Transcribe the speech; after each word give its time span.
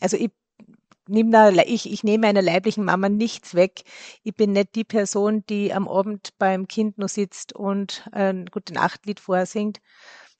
also 0.00 0.16
ich 0.16 0.30
nimm 1.10 1.30
da, 1.32 1.50
ich, 1.50 1.90
ich 1.90 2.04
nehme 2.04 2.28
einer 2.28 2.42
leiblichen 2.42 2.84
Mama 2.84 3.08
nichts 3.08 3.54
weg. 3.54 3.82
Ich 4.22 4.34
bin 4.34 4.52
nicht 4.52 4.74
die 4.74 4.84
Person, 4.84 5.44
die 5.48 5.72
am 5.72 5.88
Abend 5.88 6.30
beim 6.38 6.68
Kind 6.68 6.98
nur 6.98 7.08
sitzt 7.08 7.52
und 7.52 8.08
ein 8.12 8.46
gute 8.46 8.72
Nachtlied 8.72 9.18
vorsingt, 9.18 9.80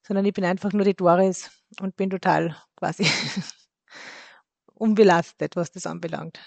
sondern 0.03 0.25
ich 0.25 0.33
bin 0.33 0.45
einfach 0.45 0.73
nur 0.73 0.85
die 0.85 0.95
Doris 0.95 1.51
und 1.81 1.97
bin 1.97 2.11
total 2.11 2.57
quasi 2.77 3.07
unbelastet, 4.75 5.57
was 5.57 5.73
das 5.73 5.87
anbelangt. 5.87 6.41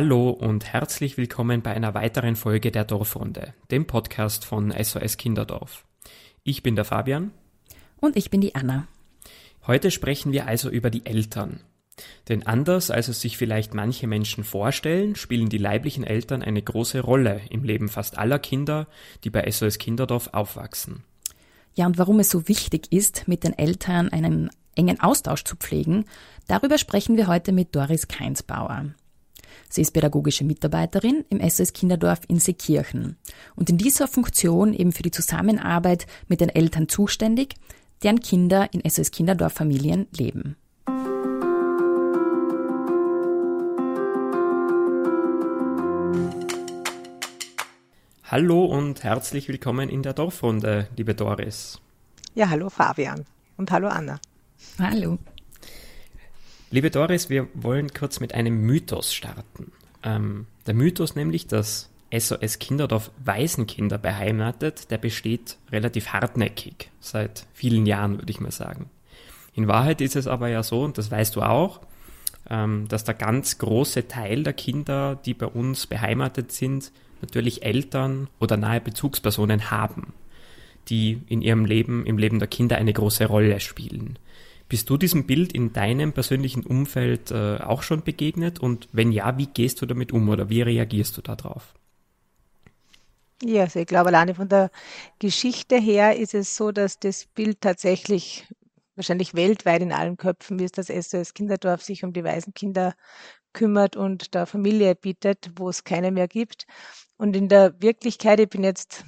Hallo 0.00 0.30
und 0.30 0.64
herzlich 0.64 1.16
willkommen 1.16 1.60
bei 1.60 1.74
einer 1.74 1.92
weiteren 1.92 2.36
Folge 2.36 2.70
der 2.70 2.84
Dorfrunde, 2.84 3.52
dem 3.72 3.88
Podcast 3.88 4.44
von 4.44 4.70
SOS 4.70 5.16
Kinderdorf. 5.16 5.84
Ich 6.44 6.62
bin 6.62 6.76
der 6.76 6.84
Fabian. 6.84 7.32
Und 7.96 8.16
ich 8.16 8.30
bin 8.30 8.40
die 8.40 8.54
Anna. 8.54 8.86
Heute 9.66 9.90
sprechen 9.90 10.30
wir 10.30 10.46
also 10.46 10.70
über 10.70 10.90
die 10.90 11.04
Eltern. 11.04 11.58
Denn 12.28 12.46
anders 12.46 12.92
als 12.92 13.08
es 13.08 13.20
sich 13.20 13.36
vielleicht 13.36 13.74
manche 13.74 14.06
Menschen 14.06 14.44
vorstellen, 14.44 15.16
spielen 15.16 15.48
die 15.48 15.58
leiblichen 15.58 16.04
Eltern 16.04 16.44
eine 16.44 16.62
große 16.62 17.00
Rolle 17.00 17.40
im 17.50 17.64
Leben 17.64 17.88
fast 17.88 18.18
aller 18.18 18.38
Kinder, 18.38 18.86
die 19.24 19.30
bei 19.30 19.50
SOS 19.50 19.78
Kinderdorf 19.78 20.28
aufwachsen. 20.32 21.02
Ja, 21.74 21.86
und 21.86 21.98
warum 21.98 22.20
es 22.20 22.30
so 22.30 22.46
wichtig 22.46 22.92
ist, 22.92 23.26
mit 23.26 23.42
den 23.42 23.58
Eltern 23.58 24.10
einen 24.10 24.50
engen 24.76 25.00
Austausch 25.00 25.42
zu 25.42 25.56
pflegen, 25.56 26.04
darüber 26.46 26.78
sprechen 26.78 27.16
wir 27.16 27.26
heute 27.26 27.50
mit 27.50 27.74
Doris 27.74 28.06
Keinsbauer. 28.06 28.94
Sie 29.68 29.82
ist 29.82 29.92
pädagogische 29.92 30.44
Mitarbeiterin 30.44 31.24
im 31.30 31.40
SOS 31.48 31.72
Kinderdorf 31.72 32.20
in 32.28 32.38
Seekirchen 32.38 33.16
und 33.56 33.70
in 33.70 33.78
dieser 33.78 34.08
Funktion 34.08 34.74
eben 34.74 34.92
für 34.92 35.02
die 35.02 35.10
Zusammenarbeit 35.10 36.06
mit 36.28 36.40
den 36.40 36.48
Eltern 36.48 36.88
zuständig, 36.88 37.54
deren 38.02 38.20
Kinder 38.20 38.68
in 38.72 38.88
SOS 38.88 39.10
Kinderdorf 39.10 39.52
Familien 39.52 40.06
leben. 40.16 40.56
Hallo 48.30 48.66
und 48.66 49.04
herzlich 49.04 49.48
willkommen 49.48 49.88
in 49.88 50.02
der 50.02 50.12
Dorfrunde, 50.12 50.88
liebe 50.98 51.14
Doris. 51.14 51.80
Ja, 52.34 52.50
hallo 52.50 52.68
Fabian 52.68 53.24
und 53.56 53.70
hallo 53.70 53.88
Anna. 53.88 54.20
Hallo. 54.78 55.18
Liebe 56.70 56.90
Doris, 56.90 57.30
wir 57.30 57.48
wollen 57.54 57.94
kurz 57.94 58.20
mit 58.20 58.34
einem 58.34 58.60
Mythos 58.60 59.14
starten. 59.14 59.72
Ähm, 60.02 60.46
der 60.66 60.74
Mythos 60.74 61.14
nämlich, 61.14 61.46
dass 61.46 61.88
SOS 62.14 62.58
Kinderdorf 62.58 63.10
Waisenkinder 63.24 63.96
beheimatet, 63.96 64.90
der 64.90 64.98
besteht 64.98 65.56
relativ 65.72 66.08
hartnäckig, 66.08 66.90
seit 67.00 67.46
vielen 67.54 67.86
Jahren 67.86 68.18
würde 68.18 68.30
ich 68.30 68.40
mal 68.40 68.50
sagen. 68.50 68.90
In 69.54 69.66
Wahrheit 69.66 70.02
ist 70.02 70.14
es 70.14 70.26
aber 70.26 70.48
ja 70.48 70.62
so, 70.62 70.82
und 70.82 70.98
das 70.98 71.10
weißt 71.10 71.36
du 71.36 71.42
auch, 71.42 71.80
ähm, 72.50 72.86
dass 72.88 73.04
der 73.04 73.14
ganz 73.14 73.56
große 73.56 74.06
Teil 74.06 74.42
der 74.42 74.52
Kinder, 74.52 75.18
die 75.24 75.32
bei 75.32 75.46
uns 75.46 75.86
beheimatet 75.86 76.52
sind, 76.52 76.92
natürlich 77.22 77.62
Eltern 77.62 78.28
oder 78.40 78.58
nahe 78.58 78.82
Bezugspersonen 78.82 79.70
haben, 79.70 80.12
die 80.88 81.22
in 81.28 81.40
ihrem 81.40 81.64
Leben, 81.64 82.04
im 82.04 82.18
Leben 82.18 82.38
der 82.38 82.48
Kinder 82.48 82.76
eine 82.76 82.92
große 82.92 83.24
Rolle 83.24 83.58
spielen. 83.58 84.18
Bist 84.68 84.90
du 84.90 84.98
diesem 84.98 85.26
Bild 85.26 85.52
in 85.52 85.72
deinem 85.72 86.12
persönlichen 86.12 86.64
Umfeld 86.64 87.30
äh, 87.30 87.58
auch 87.58 87.82
schon 87.82 88.02
begegnet? 88.02 88.58
Und 88.58 88.88
wenn 88.92 89.12
ja, 89.12 89.38
wie 89.38 89.46
gehst 89.46 89.80
du 89.80 89.86
damit 89.86 90.12
um 90.12 90.28
oder 90.28 90.50
wie 90.50 90.60
reagierst 90.60 91.16
du 91.16 91.22
darauf? 91.22 91.74
Ja, 93.42 93.62
also 93.62 93.78
ich 93.78 93.86
glaube, 93.86 94.08
alleine 94.08 94.34
von 94.34 94.48
der 94.48 94.70
Geschichte 95.20 95.76
her 95.76 96.16
ist 96.16 96.34
es 96.34 96.56
so, 96.56 96.72
dass 96.72 96.98
das 96.98 97.26
Bild 97.26 97.60
tatsächlich 97.60 98.46
wahrscheinlich 98.96 99.34
weltweit 99.34 99.80
in 99.80 99.92
allen 99.92 100.16
Köpfen 100.16 100.58
ist, 100.58 100.76
dass 100.76 100.88
SOS 100.88 101.32
Kinderdorf 101.32 101.82
sich 101.82 102.04
um 102.04 102.12
die 102.12 102.24
Waisenkinder 102.24 102.94
kümmert 103.52 103.96
und 103.96 104.34
da 104.34 104.44
Familie 104.44 104.94
bietet, 104.94 105.52
wo 105.56 105.68
es 105.68 105.84
keine 105.84 106.10
mehr 106.10 106.28
gibt. 106.28 106.66
Und 107.16 107.36
in 107.36 107.48
der 107.48 107.80
Wirklichkeit, 107.80 108.40
ich 108.40 108.48
bin 108.48 108.64
jetzt 108.64 109.04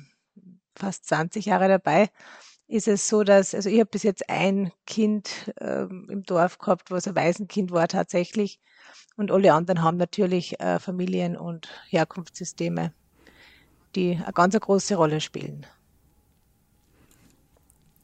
fast 0.76 1.06
20 1.06 1.46
Jahre 1.46 1.68
dabei, 1.68 2.08
ist 2.70 2.88
es 2.88 3.08
so, 3.08 3.24
dass, 3.24 3.54
also 3.54 3.68
ich 3.68 3.80
habe 3.80 3.90
bis 3.90 4.04
jetzt 4.04 4.30
ein 4.30 4.70
Kind 4.86 5.52
ähm, 5.60 6.06
im 6.08 6.22
Dorf 6.22 6.58
gehabt, 6.58 6.90
was 6.90 7.08
ein 7.08 7.16
Waisenkind 7.16 7.72
war 7.72 7.88
tatsächlich. 7.88 8.60
Und 9.16 9.32
alle 9.32 9.52
anderen 9.52 9.82
haben 9.82 9.96
natürlich 9.96 10.60
äh, 10.60 10.78
Familien 10.78 11.36
und 11.36 11.68
Herkunftssysteme, 11.88 12.92
die 13.96 14.20
eine 14.22 14.32
ganz 14.32 14.54
eine 14.54 14.60
große 14.60 14.94
Rolle 14.94 15.20
spielen. 15.20 15.66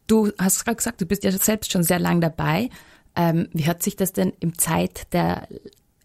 Du 0.09 0.32
hast 0.38 0.65
gerade 0.65 0.76
gesagt, 0.76 1.00
du 1.00 1.06
bist 1.06 1.25
ja 1.25 1.32
selbst 1.32 1.72
schon 1.72 1.82
sehr 1.82 1.99
lang 1.99 2.21
dabei. 2.21 2.69
Ähm, 3.15 3.49
wie 3.53 3.66
hat 3.66 3.82
sich 3.82 3.97
das 3.97 4.12
denn 4.12 4.32
im 4.41 4.59
Zeit 4.59 5.12
der 5.12 5.49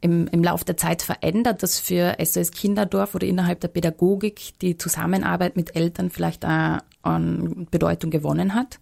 im, 0.03 0.27
im 0.27 0.44
Lauf 0.44 0.63
der 0.63 0.77
Zeit 0.77 1.03
verändert, 1.03 1.61
dass 1.61 1.79
für 1.79 2.16
SOS 2.19 2.51
Kinderdorf 2.51 3.13
oder 3.13 3.27
innerhalb 3.27 3.59
der 3.59 3.67
Pädagogik 3.67 4.57
die 4.59 4.75
Zusammenarbeit 4.75 5.55
mit 5.55 5.75
Eltern 5.75 6.09
vielleicht 6.09 6.44
auch 6.44 6.79
an 7.01 7.67
Bedeutung 7.69 8.12
gewonnen 8.12 8.53
hat? 8.53 8.79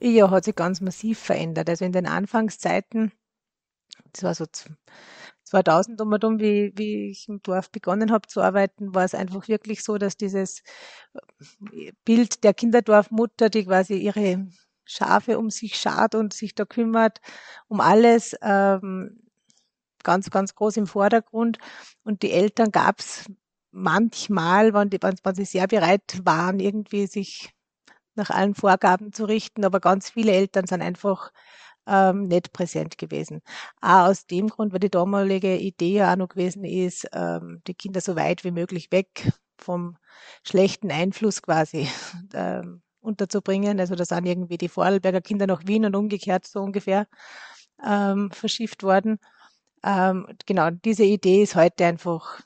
Ja, 0.00 0.30
hat 0.30 0.44
sich 0.44 0.56
ganz 0.56 0.80
massiv 0.80 1.18
verändert. 1.18 1.68
Also 1.68 1.84
in 1.84 1.92
den 1.92 2.06
Anfangszeiten, 2.06 3.12
das 4.12 4.24
war 4.24 4.34
so 4.34 4.46
2000 5.44 6.00
um 6.00 6.12
und 6.12 6.24
um, 6.24 6.40
wie, 6.40 6.72
wie 6.76 7.10
ich 7.10 7.28
im 7.28 7.42
Dorf 7.42 7.70
begonnen 7.70 8.10
habe 8.10 8.26
zu 8.26 8.40
arbeiten, 8.40 8.94
war 8.94 9.04
es 9.04 9.14
einfach 9.14 9.46
wirklich 9.48 9.84
so, 9.84 9.98
dass 9.98 10.16
dieses 10.16 10.62
Bild 12.04 12.42
der 12.42 12.54
Kinderdorfmutter, 12.54 13.50
die 13.50 13.64
quasi 13.64 13.94
ihre 13.94 14.48
Schafe 14.84 15.38
um 15.38 15.50
sich 15.50 15.76
schart 15.76 16.14
und 16.14 16.32
sich 16.32 16.54
da 16.54 16.64
kümmert, 16.64 17.20
um 17.68 17.80
alles, 17.80 18.34
ähm, 18.42 19.22
ganz, 20.02 20.30
ganz 20.30 20.54
groß 20.54 20.78
im 20.78 20.86
Vordergrund. 20.86 21.58
Und 22.02 22.22
die 22.22 22.32
Eltern 22.32 22.70
gab 22.72 23.00
es 23.00 23.30
manchmal, 23.72 24.74
wenn, 24.74 24.90
die, 24.90 24.98
wenn 25.02 25.34
sie 25.34 25.44
sehr 25.44 25.66
bereit 25.66 26.20
waren, 26.24 26.60
irgendwie 26.60 27.06
sich 27.06 27.50
nach 28.14 28.30
allen 28.30 28.54
Vorgaben 28.54 29.12
zu 29.12 29.24
richten, 29.24 29.64
aber 29.64 29.80
ganz 29.80 30.10
viele 30.10 30.32
Eltern 30.32 30.66
sind 30.66 30.82
einfach 30.82 31.32
ähm, 31.86 32.28
nicht 32.28 32.52
präsent 32.52 32.98
gewesen. 32.98 33.42
Auch 33.80 34.08
aus 34.08 34.26
dem 34.26 34.48
Grund, 34.48 34.72
weil 34.72 34.80
die 34.80 34.90
damalige 34.90 35.56
Idee 35.56 35.94
ja 35.94 36.12
auch 36.12 36.16
noch 36.16 36.28
gewesen 36.28 36.64
ist, 36.64 37.08
ähm, 37.12 37.62
die 37.66 37.74
Kinder 37.74 38.00
so 38.00 38.16
weit 38.16 38.44
wie 38.44 38.52
möglich 38.52 38.92
weg 38.92 39.32
vom 39.58 39.96
schlechten 40.46 40.90
Einfluss 40.90 41.42
quasi 41.42 41.88
ähm, 42.34 42.82
unterzubringen. 43.00 43.80
Also 43.80 43.94
da 43.94 44.04
sind 44.04 44.26
irgendwie 44.26 44.58
die 44.58 44.68
Vorarlberger 44.68 45.20
Kinder 45.20 45.46
nach 45.46 45.66
Wien 45.66 45.84
und 45.84 45.96
umgekehrt 45.96 46.46
so 46.46 46.60
ungefähr 46.60 47.06
ähm, 47.84 48.30
verschifft 48.30 48.82
worden. 48.82 49.18
Ähm, 49.84 50.26
genau, 50.46 50.70
diese 50.70 51.04
Idee 51.04 51.42
ist 51.42 51.56
heute 51.56 51.86
einfach 51.86 52.40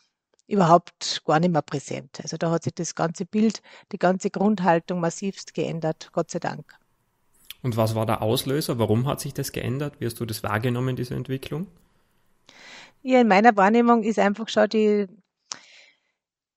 überhaupt 0.47 1.23
gar 1.25 1.41
nicht 1.41 1.53
mehr 1.53 1.63
präsent. 1.63 2.21
Also 2.23 2.37
da 2.37 2.51
hat 2.51 2.65
sich 2.65 2.75
das 2.75 2.95
ganze 2.95 3.27
Bild, 3.27 3.63
die 3.93 3.99
ganze 3.99 4.31
Grundhaltung 4.31 5.01
massivst 5.01 5.55
geändert, 5.55 6.11
Gott 6.13 6.31
sei 6.31 6.39
Dank. 6.39 6.75
Und 7.63 7.77
was 7.77 7.95
war 7.95 8.07
der 8.07 8.23
Auslöser? 8.23 8.79
Warum 8.79 9.07
hat 9.07 9.21
sich 9.21 9.35
das 9.35 9.53
geändert? 9.53 9.95
Wie 9.99 10.07
hast 10.07 10.21
du 10.21 10.25
das 10.25 10.43
wahrgenommen, 10.43 10.95
diese 10.95 11.15
Entwicklung? 11.15 11.67
Ja, 13.03 13.21
in 13.21 13.29
meiner 13.29 13.57
Wahrnehmung 13.57 14.03
ist 14.03 14.19
einfach 14.19 14.49
schon 14.49 14.69
die, 14.69 15.07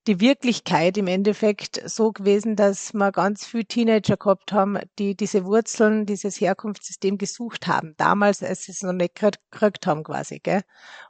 die 0.09 0.19
Wirklichkeit 0.19 0.97
im 0.97 1.05
Endeffekt 1.05 1.87
so 1.87 2.11
gewesen, 2.11 2.55
dass 2.55 2.95
wir 2.95 3.11
ganz 3.11 3.45
viele 3.45 3.65
Teenager 3.65 4.17
gehabt 4.17 4.51
haben, 4.51 4.79
die 4.97 5.15
diese 5.15 5.45
Wurzeln, 5.45 6.07
dieses 6.07 6.41
Herkunftssystem 6.41 7.19
gesucht 7.19 7.67
haben, 7.67 7.93
damals, 7.95 8.41
als 8.41 8.63
sie 8.63 8.71
es 8.71 8.81
noch 8.81 8.93
nicht 8.93 9.13
gekriegt 9.13 9.85
haben 9.85 10.03
quasi. 10.03 10.39
Gell? 10.39 10.63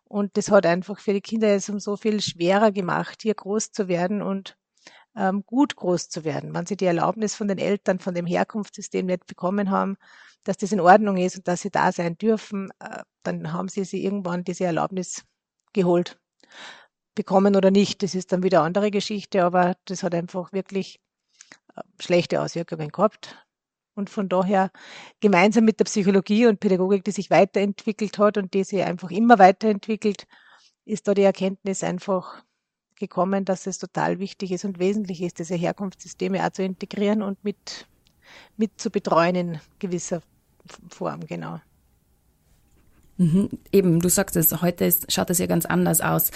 Und 0.04 0.36
das 0.36 0.52
hat 0.52 0.66
einfach 0.66 1.00
für 1.00 1.14
die 1.14 1.22
Kinder 1.22 1.48
es 1.48 1.70
um 1.70 1.80
so 1.80 1.96
viel 1.96 2.20
schwerer 2.20 2.74
gemacht, 2.74 3.22
hier 3.22 3.36
groß 3.36 3.72
zu 3.72 3.88
werden 3.88 4.22
und 4.22 4.58
ähm, 5.16 5.46
gut 5.46 5.78
groß 5.78 6.10
zu 6.10 6.26
werden. 6.26 6.54
Wenn 6.54 6.66
sie 6.66 6.76
die 6.76 6.86
Erlaubnis 6.86 7.36
von 7.36 7.48
den 7.48 7.58
Eltern, 7.58 8.00
von 8.00 8.14
dem 8.14 8.26
Herkunftssystem 8.26 9.06
nicht 9.06 9.28
bekommen 9.28 9.72
haben, 9.72 9.96
dass 10.44 10.58
das 10.58 10.74
in 10.74 10.82
Ordnung 10.82 11.16
ist 11.16 11.38
und 11.38 11.48
dass 11.48 11.62
sie 11.62 11.72
da 11.72 11.94
sein 11.94 12.18
dürfen, 12.18 12.70
äh, 12.82 13.04
dann 13.24 13.54
haben 13.54 13.70
sie 13.70 13.86
sie 13.86 14.04
irgendwann 14.04 14.44
diese 14.44 14.66
Erlaubnis 14.66 15.24
geholt 15.72 16.20
bekommen 17.20 17.58
oder 17.58 17.70
nicht, 17.70 18.02
das 18.02 18.16
ist 18.16 18.32
dann 18.32 18.44
wieder 18.44 18.60
eine 18.60 18.68
andere 18.68 18.92
Geschichte, 18.92 19.44
aber 19.44 19.76
das 19.84 20.04
hat 20.04 20.16
einfach 20.16 20.54
wirklich 20.54 21.02
äh, 21.76 21.82
schlechte 22.00 22.40
Auswirkungen 22.40 22.88
gehabt. 22.88 23.36
Und 23.94 24.10
von 24.10 24.30
daher 24.30 24.72
gemeinsam 25.20 25.66
mit 25.66 25.82
der 25.82 25.84
Psychologie 25.84 26.48
und 26.48 26.62
Pädagogik, 26.62 27.04
die 27.04 27.12
sich 27.12 27.30
weiterentwickelt 27.30 28.18
hat 28.20 28.38
und 28.38 28.54
die 28.54 28.64
sich 28.64 28.84
einfach 28.84 29.12
immer 29.12 29.38
weiterentwickelt, 29.38 30.28
ist 30.86 31.10
da 31.10 31.14
die 31.14 31.24
Erkenntnis 31.24 31.84
einfach 31.84 32.42
gekommen, 32.98 33.44
dass 33.44 33.68
es 33.68 33.80
total 33.80 34.20
wichtig 34.20 34.54
ist 34.54 34.64
und 34.64 34.80
wesentlich 34.80 35.22
ist, 35.22 35.40
diese 35.40 35.56
Herkunftssysteme 35.56 36.42
auch 36.46 36.52
zu 36.52 36.64
integrieren 36.64 37.22
und 37.22 37.44
mit, 37.44 37.86
mit 38.56 38.80
zu 38.80 38.92
betreuen 38.92 39.36
in 39.36 39.60
gewisser 39.80 40.22
Form, 40.88 41.28
genau. 41.28 41.60
Mhm. 43.18 43.50
Eben, 43.74 44.00
du 44.00 44.08
sagst 44.08 44.38
es, 44.38 44.62
heute 44.62 44.86
ist, 44.86 45.12
schaut 45.12 45.30
das 45.30 45.40
ja 45.40 45.48
ganz 45.48 45.66
anders 45.66 46.00
aus. 46.00 46.32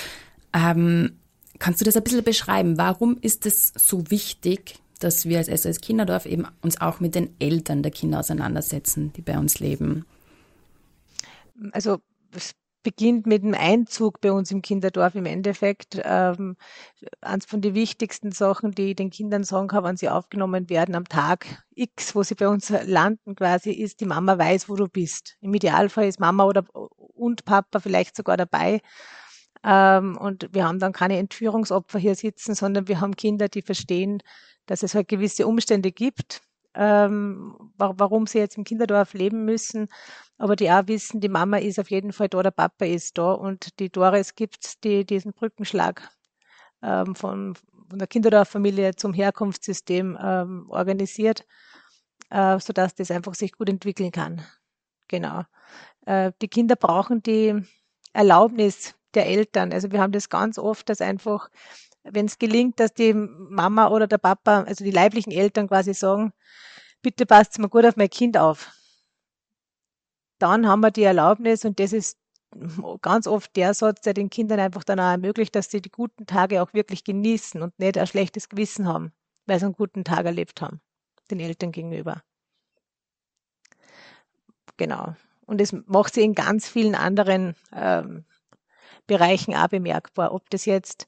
Ähm, 0.54 1.20
kannst 1.60 1.82
du 1.82 1.86
das 1.86 1.96
ein 1.96 2.04
bisschen 2.04 2.24
beschreiben? 2.24 2.78
Warum 2.78 3.18
ist 3.22 3.46
es 3.46 3.74
so 3.76 4.10
wichtig, 4.10 4.76
dass 5.00 5.26
wir 5.26 5.40
als 5.40 5.48
SOS 5.48 5.82
Kinderdorf 5.82 6.26
eben 6.26 6.48
uns 6.62 6.80
auch 6.80 7.00
mit 7.00 7.16
den 7.16 7.36
Eltern 7.40 7.84
der 7.84 7.92
Kinder 7.92 8.20
auseinandersetzen, 8.20 9.12
die 9.14 9.22
bei 9.22 9.38
uns 9.38 9.60
leben? 9.60 10.06
Also 11.72 12.00
es 12.36 12.54
beginnt 12.84 13.26
mit 13.26 13.44
dem 13.44 13.54
Einzug 13.54 14.20
bei 14.22 14.32
uns 14.32 14.52
im 14.52 14.62
Kinderdorf 14.62 15.16
im 15.16 15.26
Endeffekt. 15.26 16.00
Ähm, 16.04 16.58
eines 17.22 17.46
von 17.46 17.62
den 17.62 17.74
wichtigsten 17.74 18.32
Sachen, 18.32 18.72
die 18.72 18.92
ich 18.92 18.96
den 18.96 19.10
Kindern 19.10 19.44
sagen 19.44 19.70
kann, 19.70 19.86
wenn 19.86 19.98
sie 19.98 20.10
aufgenommen 20.10 20.70
werden 20.70 20.96
am 20.96 21.08
Tag 21.08 21.64
X, 21.76 22.14
wo 22.14 22.24
sie 22.24 22.36
bei 22.36 22.48
uns 22.48 22.70
landen 22.70 23.36
quasi, 23.36 23.72
ist, 23.72 24.02
die 24.02 24.06
Mama 24.06 24.38
weiß, 24.38 24.70
wo 24.70 24.76
du 24.76 24.88
bist. 24.88 25.38
Im 25.40 25.54
Idealfall 25.54 26.08
ist 26.08 26.20
Mama 26.20 26.44
oder 26.44 26.66
und 26.74 27.46
Papa 27.46 27.80
vielleicht 27.80 28.16
sogar 28.16 28.38
dabei. 28.38 28.82
Ähm, 29.64 30.18
und 30.18 30.50
wir 30.52 30.66
haben 30.68 30.80
dann 30.80 30.94
keine 30.94 31.18
Entführungsopfer 31.18 32.00
hier 32.00 32.16
sitzen, 32.16 32.56
sondern 32.56 32.88
wir 32.88 33.00
haben 33.00 33.16
Kinder, 33.16 33.48
die 33.48 33.62
verstehen, 33.62 34.22
dass 34.66 34.84
es 34.84 34.96
halt 34.96 35.08
gewisse 35.08 35.48
Umstände 35.48 35.92
gibt, 35.92 36.42
ähm, 36.76 37.56
warum 37.78 38.28
sie 38.28 38.40
jetzt 38.40 38.58
im 38.58 38.64
Kinderdorf 38.64 39.14
leben 39.14 39.46
müssen, 39.46 39.88
aber 40.38 40.56
die 40.56 40.72
auch 40.72 40.88
wissen, 40.88 41.22
die 41.22 41.30
Mama 41.30 41.58
ist 41.58 41.80
auf 41.80 41.92
jeden 41.92 42.12
Fall 42.14 42.30
da, 42.30 42.42
der 42.44 42.52
Papa 42.52 42.86
ist 42.86 43.18
da 43.18 43.34
und 43.34 43.80
die 43.80 43.90
Doris 43.90 44.36
gibt 44.36 44.84
die, 44.84 45.06
diesen 45.06 45.34
Brückenschlag 45.34 46.10
ähm, 46.82 47.16
von, 47.16 47.56
von 47.90 48.00
der 48.00 48.08
Kinderdorffamilie 48.08 48.96
zum 48.96 49.14
Herkunftssystem 49.14 50.18
ähm, 50.22 50.66
organisiert, 50.70 51.46
äh, 52.30 52.60
sodass 52.60 52.96
das 52.96 53.12
einfach 53.12 53.36
sich 53.36 53.54
gut 53.54 53.70
entwickeln 53.70 54.12
kann. 54.12 54.42
Genau. 55.08 55.44
Äh, 56.06 56.32
die 56.42 56.48
Kinder 56.48 56.76
brauchen 56.76 57.22
die 57.22 57.62
Erlaubnis 58.14 58.96
der 59.16 59.28
Eltern. 59.28 59.74
Also 59.74 59.92
wir 59.92 60.02
haben 60.02 60.12
das 60.12 60.30
ganz 60.30 60.58
oft, 60.58 60.90
dass 60.90 61.02
einfach, 61.02 61.50
wenn 62.04 62.26
es 62.26 62.40
gelingt, 62.40 62.80
dass 62.80 62.94
die 62.94 63.14
Mama 63.14 63.90
oder 63.90 64.08
der 64.08 64.18
Papa, 64.18 64.64
also 64.64 64.84
die 64.84 64.92
leiblichen 64.92 65.32
Eltern 65.32 65.68
quasi 65.68 65.94
sagen, 65.94 66.34
bitte 67.02 67.26
passt 67.26 67.60
mal 67.60 67.70
gut 67.70 67.86
auf 67.86 67.96
mein 67.96 68.10
Kind 68.10 68.38
auf. 68.38 68.72
Dann 70.40 70.68
haben 70.68 70.82
wir 70.82 70.92
die 70.92 71.04
Erlaubnis 71.04 71.64
und 71.66 71.80
das 71.80 71.94
ist 71.94 72.18
ganz 73.02 73.28
oft 73.28 73.56
der 73.56 73.74
Satz, 73.74 74.02
der 74.02 74.14
den 74.14 74.30
Kindern 74.30 74.60
einfach 74.60 74.84
dann 74.84 75.00
auch 75.00 75.12
ermöglicht, 75.12 75.56
dass 75.56 75.72
sie 75.72 75.82
die 75.82 75.92
guten 75.92 76.26
Tage 76.26 76.62
auch 76.62 76.74
wirklich 76.74 77.04
genießen 77.04 77.62
und 77.62 77.78
nicht 77.80 77.98
ein 77.98 78.08
schlechtes 78.08 78.50
Gewissen 78.50 78.88
haben, 78.88 79.12
weil 79.46 79.60
sie 79.60 79.66
einen 79.66 79.76
guten 79.76 80.04
Tag 80.04 80.26
erlebt 80.26 80.62
haben, 80.62 80.82
den 81.32 81.40
Eltern 81.40 81.72
gegenüber. 81.72 82.22
Genau. 84.78 85.16
Und 85.46 85.62
das 85.62 85.74
macht 85.86 86.14
sie 86.14 86.24
in 86.24 86.36
ganz 86.36 86.68
vielen 86.68 86.96
anderen 86.96 87.56
ähm, 87.74 88.26
Bereichen 89.08 89.56
auch 89.56 89.68
bemerkbar. 89.68 90.34
Ob 90.34 90.50
das 90.50 90.66
jetzt 90.66 91.08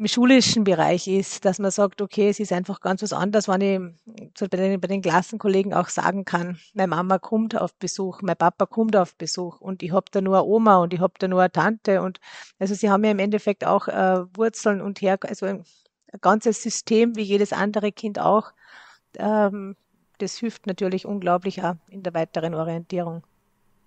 im 0.00 0.06
schulischen 0.06 0.64
Bereich 0.64 1.06
ist, 1.08 1.44
dass 1.44 1.58
man 1.58 1.70
sagt, 1.70 2.00
okay, 2.00 2.30
es 2.30 2.40
ist 2.40 2.54
einfach 2.54 2.80
ganz 2.80 3.02
was 3.02 3.12
anderes, 3.12 3.48
wenn 3.48 3.60
ich 3.60 4.30
so 4.34 4.48
bei, 4.48 4.56
den, 4.56 4.80
bei 4.80 4.88
den 4.88 5.02
Klassenkollegen 5.02 5.74
auch 5.74 5.90
sagen 5.90 6.24
kann, 6.24 6.58
meine 6.72 6.88
Mama 6.88 7.18
kommt 7.18 7.54
auf 7.54 7.74
Besuch, 7.74 8.22
mein 8.22 8.34
Papa 8.34 8.64
kommt 8.64 8.96
auf 8.96 9.14
Besuch 9.16 9.60
und 9.60 9.82
ich 9.82 9.92
habe 9.92 10.06
da 10.10 10.22
nur 10.22 10.38
eine 10.38 10.46
Oma 10.46 10.78
und 10.78 10.94
ich 10.94 11.00
habe 11.00 11.12
da 11.18 11.28
nur 11.28 11.40
eine 11.40 11.52
Tante 11.52 12.00
und 12.00 12.18
also 12.58 12.74
sie 12.74 12.88
haben 12.88 13.04
ja 13.04 13.10
im 13.10 13.18
Endeffekt 13.18 13.66
auch 13.66 13.88
äh, 13.88 14.24
Wurzeln 14.34 14.80
und 14.80 15.02
her, 15.02 15.18
also 15.22 15.44
ein, 15.44 15.64
ein 16.12 16.20
ganzes 16.22 16.62
System 16.62 17.14
wie 17.16 17.22
jedes 17.22 17.52
andere 17.52 17.92
Kind 17.92 18.18
auch. 18.18 18.52
Ähm, 19.18 19.76
das 20.16 20.38
hilft 20.38 20.66
natürlich 20.66 21.04
unglaublich 21.04 21.62
auch 21.62 21.74
in 21.88 22.02
der 22.02 22.14
weiteren 22.14 22.54
Orientierung. 22.54 23.22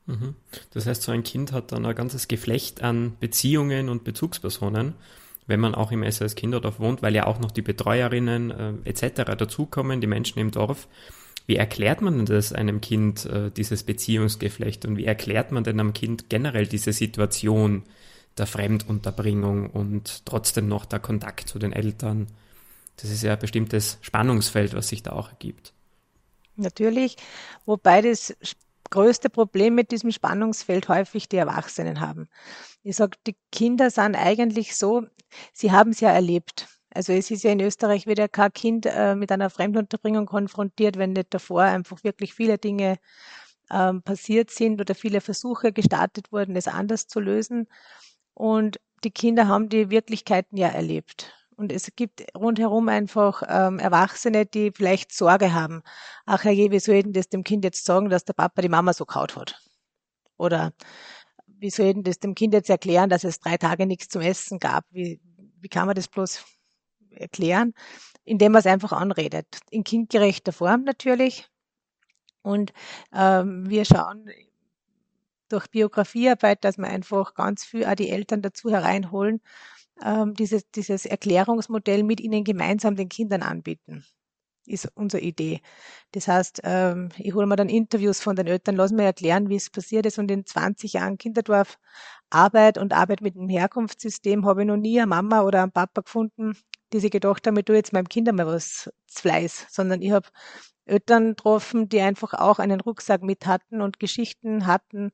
Mhm. 0.05 0.35
Das 0.71 0.85
heißt, 0.85 1.01
so 1.01 1.11
ein 1.11 1.23
Kind 1.23 1.51
hat 1.51 1.71
dann 1.71 1.85
ein 1.85 1.95
ganzes 1.95 2.27
Geflecht 2.27 2.81
an 2.83 3.15
Beziehungen 3.19 3.89
und 3.89 4.03
Bezugspersonen, 4.03 4.95
wenn 5.47 5.59
man 5.59 5.75
auch 5.75 5.91
im 5.91 6.09
SOS 6.09 6.35
Kinderdorf 6.35 6.79
wohnt, 6.79 7.01
weil 7.01 7.15
ja 7.15 7.25
auch 7.25 7.39
noch 7.39 7.51
die 7.51 7.61
Betreuerinnen 7.61 8.51
äh, 8.51 8.73
etc. 8.89 9.35
dazukommen, 9.37 10.01
die 10.01 10.07
Menschen 10.07 10.39
im 10.39 10.51
Dorf. 10.51 10.87
Wie 11.45 11.57
erklärt 11.57 12.01
man 12.01 12.17
denn 12.17 12.25
das 12.25 12.53
einem 12.53 12.79
Kind, 12.81 13.25
äh, 13.25 13.51
dieses 13.51 13.83
Beziehungsgeflecht? 13.83 14.85
Und 14.85 14.97
wie 14.97 15.05
erklärt 15.05 15.51
man 15.51 15.63
denn 15.63 15.79
einem 15.79 15.93
Kind 15.93 16.29
generell 16.29 16.67
diese 16.67 16.93
Situation 16.93 17.83
der 18.37 18.47
Fremdunterbringung 18.47 19.69
und 19.69 20.25
trotzdem 20.25 20.67
noch 20.67 20.85
der 20.85 20.99
Kontakt 20.99 21.49
zu 21.49 21.59
den 21.59 21.73
Eltern? 21.73 22.27
Das 22.97 23.09
ist 23.09 23.23
ja 23.23 23.33
ein 23.33 23.39
bestimmtes 23.39 23.97
Spannungsfeld, 24.01 24.73
was 24.73 24.87
sich 24.87 25.03
da 25.03 25.11
auch 25.11 25.29
ergibt. 25.29 25.73
Natürlich, 26.55 27.17
wobei 27.65 28.01
das 28.01 28.35
größte 28.93 29.31
Problem 29.31 29.73
mit 29.73 29.91
diesem 29.91 30.11
Spannungsfeld 30.11 30.87
häufig 30.87 31.27
die 31.27 31.37
Erwachsenen 31.37 31.99
haben. 31.99 32.29
Ich 32.83 32.95
sage, 32.95 33.17
die 33.25 33.35
Kinder 33.51 33.89
sind 33.89 34.15
eigentlich 34.15 34.75
so, 34.75 35.03
sie 35.51 35.71
haben 35.71 35.89
es 35.91 35.99
ja 35.99 36.11
erlebt. 36.11 36.67
Also 36.93 37.11
es 37.11 37.31
ist 37.31 37.43
ja 37.43 37.51
in 37.51 37.59
Österreich 37.59 38.05
wieder 38.05 38.27
kein 38.29 38.53
Kind 38.53 38.85
äh, 38.85 39.15
mit 39.15 39.31
einer 39.31 39.49
Fremdunterbringung 39.49 40.27
konfrontiert, 40.27 40.97
wenn 40.97 41.13
nicht 41.13 41.33
davor 41.33 41.63
einfach 41.63 42.03
wirklich 42.03 42.35
viele 42.35 42.59
Dinge 42.59 42.99
ähm, 43.71 44.03
passiert 44.03 44.51
sind 44.51 44.79
oder 44.79 44.93
viele 44.93 45.21
Versuche 45.21 45.73
gestartet 45.73 46.31
wurden, 46.31 46.55
es 46.55 46.67
anders 46.67 47.07
zu 47.07 47.19
lösen. 47.19 47.67
Und 48.35 48.79
die 49.03 49.11
Kinder 49.11 49.47
haben 49.47 49.69
die 49.69 49.89
Wirklichkeiten 49.89 50.55
ja 50.55 50.67
erlebt. 50.67 51.33
Und 51.55 51.71
es 51.71 51.89
gibt 51.95 52.23
rundherum 52.35 52.89
einfach 52.89 53.43
ähm, 53.47 53.79
Erwachsene, 53.79 54.45
die 54.45 54.71
vielleicht 54.71 55.11
Sorge 55.13 55.53
haben. 55.53 55.83
Ach 56.25 56.43
herrje, 56.43 56.71
wie 56.71 56.79
soll 56.79 56.95
ich 56.95 57.03
denn 57.03 57.13
das 57.13 57.29
dem 57.29 57.43
Kind 57.43 57.63
jetzt 57.63 57.85
sagen, 57.85 58.09
dass 58.09 58.25
der 58.25 58.33
Papa 58.33 58.61
die 58.61 58.69
Mama 58.69 58.93
so 58.93 59.05
kaut 59.05 59.35
hat? 59.35 59.61
Oder 60.37 60.73
wie 61.47 61.69
soll 61.69 61.87
ich 61.87 61.93
denn 61.93 62.03
das 62.03 62.19
dem 62.19 62.35
Kind 62.35 62.53
jetzt 62.53 62.69
erklären, 62.69 63.09
dass 63.09 63.23
es 63.23 63.39
drei 63.39 63.57
Tage 63.57 63.85
nichts 63.85 64.09
zum 64.09 64.21
Essen 64.21 64.59
gab? 64.59 64.85
Wie, 64.91 65.21
wie 65.59 65.69
kann 65.69 65.85
man 65.87 65.95
das 65.95 66.07
bloß 66.07 66.43
erklären? 67.11 67.73
Indem 68.25 68.53
man 68.53 68.59
es 68.59 68.65
einfach 68.65 68.91
anredet. 68.91 69.47
In 69.69 69.83
kindgerechter 69.83 70.53
Form 70.53 70.83
natürlich. 70.83 71.47
Und 72.41 72.73
ähm, 73.13 73.69
wir 73.69 73.85
schauen 73.85 74.29
durch 75.49 75.69
Biografiearbeit, 75.69 76.63
dass 76.63 76.77
wir 76.77 76.87
einfach 76.87 77.35
ganz 77.35 77.63
viel 77.63 77.85
auch 77.85 77.95
die 77.95 78.09
Eltern 78.09 78.41
dazu 78.41 78.71
hereinholen, 78.71 79.41
ähm, 80.03 80.33
dieses, 80.33 80.69
dieses 80.71 81.05
Erklärungsmodell 81.05 82.03
mit 82.03 82.19
ihnen 82.21 82.43
gemeinsam 82.43 82.95
den 82.95 83.09
Kindern 83.09 83.41
anbieten 83.43 84.05
ist 84.65 84.89
unsere 84.95 85.21
Idee. 85.21 85.61
Das 86.11 86.27
heißt, 86.27 86.61
ähm, 86.63 87.09
ich 87.17 87.33
hole 87.33 87.45
mir 87.47 87.55
dann 87.55 87.69
Interviews 87.69 88.21
von 88.21 88.35
den 88.35 88.47
Eltern, 88.47 88.75
lass 88.75 88.91
mir 88.91 89.03
erklären, 89.03 89.49
wie 89.49 89.55
es 89.55 89.69
passiert 89.69 90.05
ist. 90.05 90.19
Und 90.19 90.31
in 90.31 90.45
20 90.45 90.93
Jahren 90.93 91.17
Kinderdorf 91.17 91.77
Arbeit 92.29 92.77
und 92.77 92.93
Arbeit 92.93 93.21
mit 93.21 93.35
dem 93.35 93.49
Herkunftssystem 93.49 94.45
habe 94.45 94.61
ich 94.61 94.67
noch 94.67 94.77
nie 94.77 94.99
eine 94.99 95.07
Mama 95.07 95.41
oder 95.43 95.63
einen 95.63 95.71
Papa 95.71 96.01
gefunden, 96.01 96.57
die 96.91 96.99
sich 96.99 97.11
gedacht 97.11 97.45
haben, 97.45 97.57
ich 97.57 97.65
tue 97.65 97.75
jetzt 97.75 97.93
meinem 97.93 98.09
Kind 98.09 98.31
mal 98.31 98.47
was 98.47 98.91
Fleiß, 99.07 99.67
sondern 99.69 100.01
ich 100.01 100.11
habe 100.11 100.29
Eltern 100.85 101.29
getroffen, 101.29 101.89
die 101.89 102.01
einfach 102.01 102.33
auch 102.33 102.59
einen 102.59 102.81
Rucksack 102.81 103.21
mit 103.21 103.45
hatten 103.45 103.81
und 103.81 103.99
Geschichten 103.99 104.65
hatten, 104.65 105.11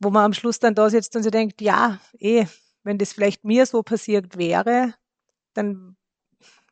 wo 0.00 0.10
man 0.10 0.24
am 0.24 0.32
Schluss 0.32 0.58
dann 0.58 0.74
da 0.74 0.90
sitzt 0.90 1.16
und 1.16 1.22
sich 1.22 1.32
denkt, 1.32 1.60
ja, 1.62 2.00
eh, 2.18 2.46
wenn 2.82 2.98
das 2.98 3.12
vielleicht 3.12 3.44
mir 3.44 3.66
so 3.66 3.82
passiert 3.82 4.36
wäre, 4.36 4.94
dann 5.54 5.96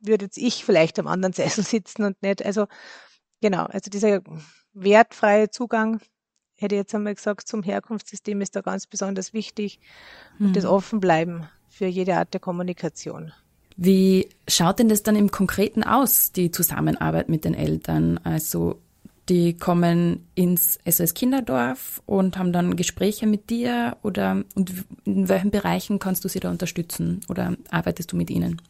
würde 0.00 0.26
jetzt 0.26 0.38
ich 0.38 0.64
vielleicht 0.64 0.98
am 0.98 1.06
anderen 1.06 1.32
Sessel 1.32 1.64
sitzen 1.64 2.04
und 2.04 2.22
nicht. 2.22 2.44
Also 2.44 2.66
genau, 3.40 3.64
also 3.64 3.90
dieser 3.90 4.22
wertfreie 4.72 5.50
Zugang, 5.50 6.00
hätte 6.56 6.74
ich 6.74 6.80
jetzt 6.80 6.94
einmal 6.94 7.14
gesagt, 7.14 7.46
zum 7.46 7.62
Herkunftssystem 7.62 8.40
ist 8.40 8.56
da 8.56 8.60
ganz 8.60 8.86
besonders 8.86 9.32
wichtig 9.32 9.80
und 10.40 10.56
das 10.56 10.64
mhm. 10.64 10.70
Offenbleiben 10.70 11.48
für 11.68 11.86
jede 11.86 12.16
Art 12.16 12.34
der 12.34 12.40
Kommunikation. 12.40 13.32
Wie 13.76 14.28
schaut 14.48 14.80
denn 14.80 14.88
das 14.88 15.04
dann 15.04 15.14
im 15.14 15.30
Konkreten 15.30 15.84
aus, 15.84 16.32
die 16.32 16.50
Zusammenarbeit 16.50 17.28
mit 17.28 17.44
den 17.44 17.54
Eltern? 17.54 18.18
Also 18.18 18.82
die 19.28 19.56
kommen 19.56 20.28
ins 20.34 20.78
SOS 20.86 21.14
Kinderdorf 21.14 22.02
und 22.06 22.38
haben 22.38 22.52
dann 22.52 22.76
Gespräche 22.76 23.26
mit 23.26 23.50
dir 23.50 23.96
oder 24.02 24.44
und 24.54 24.72
in 25.04 25.28
welchen 25.28 25.50
Bereichen 25.50 25.98
kannst 25.98 26.24
du 26.24 26.28
sie 26.28 26.40
da 26.40 26.50
unterstützen 26.50 27.20
oder 27.28 27.56
arbeitest 27.70 28.12
du 28.12 28.16
mit 28.16 28.30
ihnen? 28.30 28.62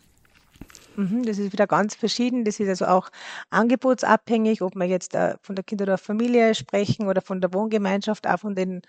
Mhm, 0.97 1.23
das 1.23 1.39
ist 1.39 1.53
wieder 1.53 1.69
ganz 1.69 1.95
verschieden. 1.95 2.45
Das 2.45 2.59
ist 2.59 2.69
also 2.69 2.87
auch 2.87 3.11
angebotsabhängig, 3.51 4.63
ob 4.63 4.75
wir 4.75 4.87
jetzt 4.87 5.15
äh, 5.15 5.37
von 5.43 5.55
der 5.55 5.65
Kinderdorffamilie 5.65 6.55
sprechen 6.55 7.07
oder 7.07 7.23
von 7.23 7.41
der 7.41 7.55
Wohngemeinschaft, 7.55 8.27
auch 8.27 8.41
von 8.41 8.57
dem 8.57 8.83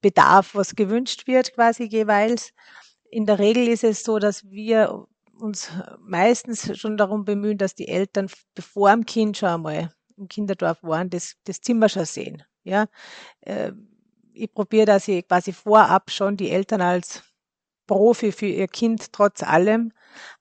Bedarf, 0.00 0.54
was 0.54 0.76
gewünscht 0.76 1.26
wird, 1.26 1.54
quasi 1.54 1.84
jeweils. 1.84 2.52
In 3.10 3.26
der 3.26 3.40
Regel 3.40 3.66
ist 3.68 3.84
es 3.84 4.04
so, 4.04 4.18
dass 4.20 4.48
wir 4.50 5.06
uns 5.38 5.70
meistens 6.00 6.78
schon 6.78 6.96
darum 6.96 7.24
bemühen, 7.24 7.58
dass 7.58 7.74
die 7.74 7.88
Eltern, 7.88 8.28
bevor 8.54 8.90
am 8.90 9.04
Kind 9.04 9.36
schon 9.36 9.48
einmal 9.48 9.92
im 10.16 10.28
Kinderdorf 10.28 10.82
waren, 10.82 11.10
das, 11.10 11.36
das 11.44 11.60
Zimmer 11.60 11.88
schon 11.88 12.04
sehen. 12.04 12.42
Ja, 12.64 12.86
äh, 13.40 13.72
ich 14.34 14.52
probiere, 14.52 14.86
dass 14.86 15.08
ich 15.08 15.26
quasi 15.26 15.52
vorab 15.52 16.10
schon 16.10 16.36
die 16.36 16.50
Eltern 16.50 16.80
als 16.80 17.22
Profi 17.86 18.32
für 18.32 18.46
ihr 18.46 18.68
Kind 18.68 19.12
trotz 19.12 19.42
allem 19.42 19.92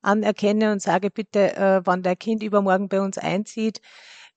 anerkenne 0.02 0.72
und 0.72 0.82
sage 0.82 1.10
bitte, 1.10 1.56
äh, 1.56 1.82
wann 1.86 2.04
der 2.04 2.16
Kind 2.16 2.44
übermorgen 2.44 2.90
bei 2.90 3.02
uns 3.02 3.18
einzieht, 3.18 3.82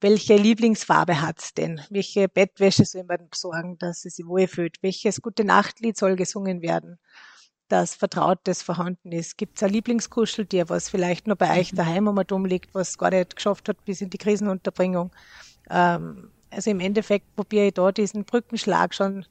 welche 0.00 0.36
Lieblingsfarbe 0.36 1.20
hat's 1.20 1.54
denn? 1.54 1.80
Welche 1.90 2.28
Bettwäsche 2.28 2.84
soll 2.84 3.04
man 3.04 3.28
besorgen, 3.28 3.78
dass 3.78 4.02
sie 4.02 4.10
sich 4.10 4.26
wohlfühlt? 4.26 4.82
Welches 4.82 5.22
gute 5.22 5.44
Nachtlied 5.44 5.96
soll 5.96 6.16
gesungen 6.16 6.62
werden, 6.62 6.98
das 7.74 7.94
Vertrautes 7.94 8.62
vorhanden 8.62 9.10
ist? 9.10 9.36
Gibt's 9.36 9.62
ein 9.62 9.70
Lieblingskuscheltier, 9.70 10.68
was 10.68 10.88
vielleicht 10.88 11.26
nur 11.26 11.36
bei 11.36 11.58
euch 11.58 11.72
mhm. 11.72 11.76
daheim 11.76 12.06
um 12.06 12.20
dumm 12.26 12.46
liegt, 12.46 12.74
was 12.74 12.98
gar 12.98 13.10
nicht 13.10 13.34
geschafft 13.34 13.68
hat 13.68 13.84
bis 13.84 14.00
in 14.00 14.10
die 14.10 14.18
Krisenunterbringung? 14.18 15.10
Ähm, 15.68 16.30
also 16.50 16.70
im 16.70 16.80
Endeffekt 16.80 17.34
probiere 17.34 17.66
ich 17.66 17.74
da 17.74 17.90
diesen 17.90 18.24
Brückenschlag 18.24 18.94
schon 18.94 19.26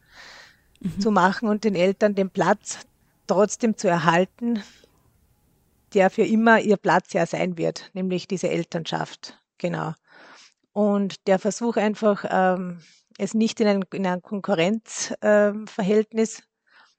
mhm. 0.82 1.00
zu 1.00 1.12
machen 1.12 1.48
und 1.48 1.64
den 1.64 1.76
Eltern 1.76 2.16
den 2.16 2.30
Platz 2.30 2.80
trotzdem 3.28 3.78
zu 3.78 3.88
erhalten, 3.88 4.62
der 5.94 6.10
für 6.10 6.26
immer 6.26 6.60
ihr 6.60 6.76
Platz 6.76 7.14
ja 7.14 7.26
sein 7.26 7.58
wird, 7.58 7.92
nämlich 7.94 8.28
diese 8.28 8.50
Elternschaft. 8.50 9.40
Genau. 9.58 9.94
Und 10.74 11.28
der 11.28 11.40
Versuch 11.40 11.78
einfach, 11.78 12.26
ähm, 12.30 12.82
es 13.18 13.34
nicht 13.34 13.62
in 13.62 13.68
ein, 13.68 13.86
in 13.94 14.06
ein 14.06 14.22
Konkurrenzverhältnis 14.22 16.40
ähm, 16.40 16.46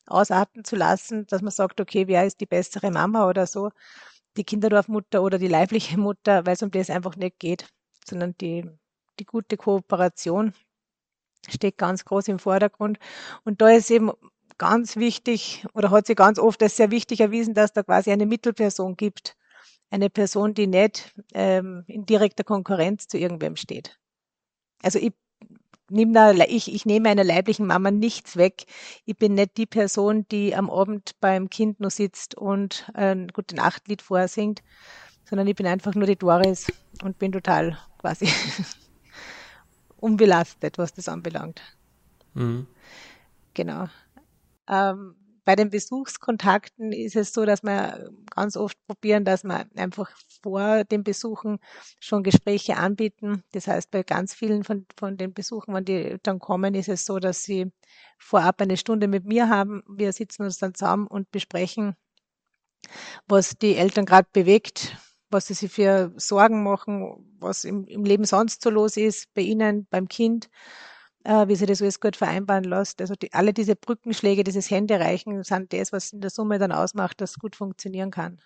ausarten 0.06 0.64
zu 0.64 0.76
lassen, 0.76 1.26
dass 1.26 1.42
man 1.42 1.50
sagt, 1.50 1.80
okay, 1.80 2.06
wer 2.08 2.26
ist 2.26 2.40
die 2.40 2.46
bessere 2.46 2.90
Mama 2.90 3.28
oder 3.28 3.46
so, 3.46 3.70
die 4.37 4.44
Kinderdorfmutter 4.44 5.23
oder 5.23 5.38
die 5.38 5.49
leibliche 5.49 5.99
Mutter, 5.99 6.46
weil 6.46 6.54
es 6.54 6.62
um 6.62 6.70
das 6.70 6.90
einfach 6.90 7.16
nicht 7.16 7.38
geht, 7.38 7.68
sondern 8.04 8.37
die, 8.40 8.64
die 9.18 9.25
gute 9.25 9.56
Kooperation 9.56 10.52
steht 11.49 11.78
ganz 11.78 12.04
groß 12.04 12.28
im 12.28 12.38
Vordergrund. 12.38 12.99
Und 13.44 13.61
da 13.61 13.70
ist 13.70 13.90
eben 13.90 14.12
ganz 14.58 14.96
wichtig 14.96 15.66
oder 15.75 15.90
hat 15.90 16.06
sich 16.06 16.16
ganz 16.16 16.38
oft 16.38 16.62
als 16.62 16.76
sehr 16.76 16.90
wichtig 16.90 17.20
erwiesen, 17.20 17.54
dass 17.54 17.73
da 17.73 17.82
quasi 17.82 18.11
eine 18.11 18.26
Mittelperson 18.26 18.96
gibt. 18.96 19.37
Eine 19.90 20.11
Person, 20.11 20.54
die 20.54 20.66
nicht 20.66 21.14
ähm, 21.34 21.84
in 21.87 22.06
direkter 22.06 22.44
Konkurrenz 22.44 23.06
zu 23.06 23.18
irgendwem 23.18 23.56
steht. 23.56 23.99
Also 24.82 24.99
ich 24.99 25.12
nehme 25.90 26.46
ich, 26.48 26.72
ich 26.72 26.86
nehme 26.86 27.08
einer 27.08 27.24
leiblichen 27.24 27.66
Mama 27.66 27.90
nichts 27.90 28.36
weg. 28.36 28.64
Ich 29.04 29.16
bin 29.16 29.34
nicht 29.34 29.56
die 29.56 29.66
Person, 29.66 30.26
die 30.28 30.54
am 30.54 30.70
Abend 30.70 31.12
beim 31.20 31.50
Kind 31.50 31.80
nur 31.80 31.90
sitzt 31.90 32.34
und 32.34 32.90
ein 32.94 33.28
gute 33.28 33.54
Nachtlied 33.54 34.02
vorsingt, 34.02 34.62
sondern 35.24 35.46
ich 35.46 35.56
bin 35.56 35.66
einfach 35.66 35.94
nur 35.94 36.06
die 36.06 36.16
Doris 36.16 36.66
und 37.02 37.18
bin 37.18 37.32
total 37.32 37.78
quasi 37.98 38.28
unbelastet, 39.96 40.78
was 40.78 40.92
das 40.92 41.08
anbelangt. 41.08 41.60
Mhm. 42.34 42.66
Genau. 43.54 43.88
Ähm, 44.68 45.14
bei 45.44 45.56
den 45.56 45.70
Besuchskontakten 45.70 46.92
ist 46.92 47.16
es 47.16 47.32
so, 47.32 47.44
dass 47.44 47.62
wir 47.62 48.10
ganz 48.34 48.56
oft 48.56 48.78
probieren, 48.86 49.24
dass 49.24 49.44
wir 49.44 49.66
einfach 49.76 50.10
vor 50.42 50.84
den 50.84 51.04
Besuchen 51.04 51.58
schon 52.00 52.22
Gespräche 52.22 52.76
anbieten. 52.76 53.44
Das 53.52 53.66
heißt, 53.66 53.90
bei 53.90 54.02
ganz 54.02 54.34
vielen 54.34 54.64
von, 54.64 54.86
von 54.96 55.16
den 55.16 55.34
Besuchen, 55.34 55.74
wenn 55.74 55.84
die 55.84 56.16
dann 56.22 56.38
kommen, 56.38 56.74
ist 56.74 56.88
es 56.88 57.04
so, 57.04 57.18
dass 57.18 57.42
sie 57.42 57.70
vorab 58.18 58.60
eine 58.60 58.76
Stunde 58.76 59.06
mit 59.06 59.24
mir 59.24 59.48
haben. 59.48 59.82
Wir 59.88 60.12
sitzen 60.12 60.44
uns 60.44 60.58
dann 60.58 60.74
zusammen 60.74 61.06
und 61.06 61.30
besprechen, 61.30 61.94
was 63.26 63.58
die 63.58 63.76
Eltern 63.76 64.06
gerade 64.06 64.28
bewegt, 64.32 64.96
was 65.30 65.46
sie 65.46 65.54
sich 65.54 65.72
für 65.72 66.12
Sorgen 66.16 66.62
machen, 66.62 67.34
was 67.38 67.64
im, 67.64 67.86
im 67.86 68.04
Leben 68.04 68.24
sonst 68.24 68.62
so 68.62 68.70
los 68.70 68.96
ist, 68.96 69.32
bei 69.34 69.42
ihnen, 69.42 69.86
beim 69.90 70.08
Kind 70.08 70.48
äh, 71.24 71.48
wie 71.48 71.56
sich 71.56 71.66
das 71.66 71.82
alles 71.82 72.00
gut 72.00 72.16
vereinbaren 72.16 72.64
lässt. 72.64 73.00
Also 73.00 73.14
die, 73.14 73.32
alle 73.32 73.52
diese 73.52 73.74
Brückenschläge, 73.74 74.44
dieses 74.44 74.70
Händereichen 74.70 75.42
sind 75.42 75.72
das, 75.72 75.92
was 75.92 76.12
in 76.12 76.20
der 76.20 76.30
Summe 76.30 76.58
dann 76.58 76.72
ausmacht, 76.72 77.20
dass 77.20 77.32
es 77.32 77.38
gut 77.38 77.56
funktionieren 77.56 78.10
kann. 78.10 78.38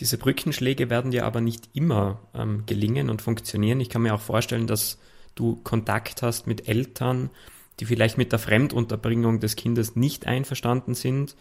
Diese 0.00 0.18
Brückenschläge 0.18 0.90
werden 0.90 1.10
dir 1.10 1.24
aber 1.24 1.40
nicht 1.40 1.70
immer 1.72 2.20
ähm, 2.34 2.64
gelingen 2.66 3.08
und 3.08 3.22
funktionieren. 3.22 3.80
Ich 3.80 3.88
kann 3.88 4.02
mir 4.02 4.14
auch 4.14 4.20
vorstellen, 4.20 4.66
dass 4.66 4.98
du 5.34 5.56
Kontakt 5.56 6.22
hast 6.22 6.46
mit 6.46 6.68
Eltern, 6.68 7.30
die 7.80 7.86
vielleicht 7.86 8.18
mit 8.18 8.32
der 8.32 8.38
Fremdunterbringung 8.38 9.40
des 9.40 9.56
Kindes 9.56 9.96
nicht 9.96 10.26
einverstanden 10.26 10.94
sind 10.94 11.34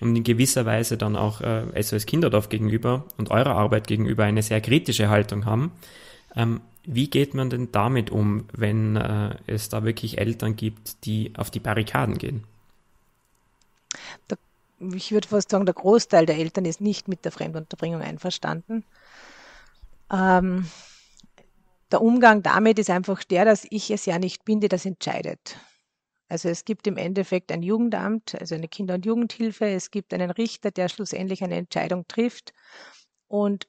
und 0.00 0.16
in 0.16 0.22
gewisser 0.22 0.66
Weise 0.66 0.96
dann 0.96 1.16
auch 1.16 1.40
äh, 1.40 1.82
SOS 1.82 2.06
Kinderdorf 2.06 2.48
gegenüber 2.48 3.04
und 3.16 3.30
eurer 3.30 3.56
Arbeit 3.56 3.86
gegenüber 3.86 4.24
eine 4.24 4.42
sehr 4.42 4.60
kritische 4.60 5.08
Haltung 5.08 5.44
haben. 5.44 5.72
Ähm, 6.36 6.60
wie 6.84 7.10
geht 7.10 7.34
man 7.34 7.50
denn 7.50 7.70
damit 7.72 8.10
um, 8.10 8.46
wenn 8.52 8.96
äh, 8.96 9.36
es 9.46 9.68
da 9.68 9.84
wirklich 9.84 10.18
Eltern 10.18 10.56
gibt, 10.56 11.04
die 11.04 11.32
auf 11.36 11.50
die 11.50 11.60
Barrikaden 11.60 12.16
gehen? 12.16 12.44
Ich 14.80 15.10
würde 15.10 15.28
fast 15.28 15.50
sagen, 15.50 15.66
der 15.66 15.74
Großteil 15.74 16.24
der 16.24 16.38
Eltern 16.38 16.64
ist 16.64 16.80
nicht 16.80 17.08
mit 17.08 17.24
der 17.24 17.32
Fremdunterbringung 17.32 18.00
einverstanden. 18.00 18.84
Ähm, 20.10 20.66
der 21.90 22.00
Umgang 22.00 22.42
damit 22.42 22.78
ist 22.78 22.90
einfach 22.90 23.24
der, 23.24 23.44
dass 23.44 23.66
ich 23.68 23.90
es 23.90 24.06
ja 24.06 24.18
nicht 24.18 24.44
bin, 24.44 24.60
die 24.60 24.68
das 24.68 24.86
entscheidet. 24.86 25.56
Also 26.28 26.48
es 26.48 26.64
gibt 26.64 26.86
im 26.86 26.96
Endeffekt 26.96 27.50
ein 27.52 27.62
Jugendamt, 27.62 28.38
also 28.38 28.54
eine 28.54 28.68
Kinder- 28.68 28.94
und 28.94 29.06
Jugendhilfe. 29.06 29.66
Es 29.66 29.90
gibt 29.90 30.12
einen 30.12 30.30
Richter, 30.30 30.70
der 30.70 30.88
schlussendlich 30.88 31.42
eine 31.42 31.56
Entscheidung 31.56 32.06
trifft. 32.06 32.52
Und 33.28 33.66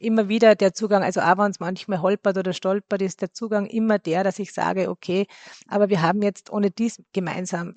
immer 0.00 0.28
wieder 0.28 0.54
der 0.54 0.74
Zugang, 0.74 1.02
also 1.02 1.20
auch 1.20 1.38
wenn 1.38 1.50
es 1.50 1.60
manchmal 1.60 2.02
holpert 2.02 2.36
oder 2.36 2.52
stolpert, 2.52 3.02
ist 3.02 3.20
der 3.20 3.32
Zugang 3.32 3.66
immer 3.66 3.98
der, 3.98 4.24
dass 4.24 4.38
ich 4.38 4.52
sage, 4.52 4.90
okay, 4.90 5.26
aber 5.66 5.88
wir 5.88 6.02
haben 6.02 6.22
jetzt 6.22 6.50
ohne 6.50 6.70
dies 6.70 7.02
gemeinsam 7.12 7.74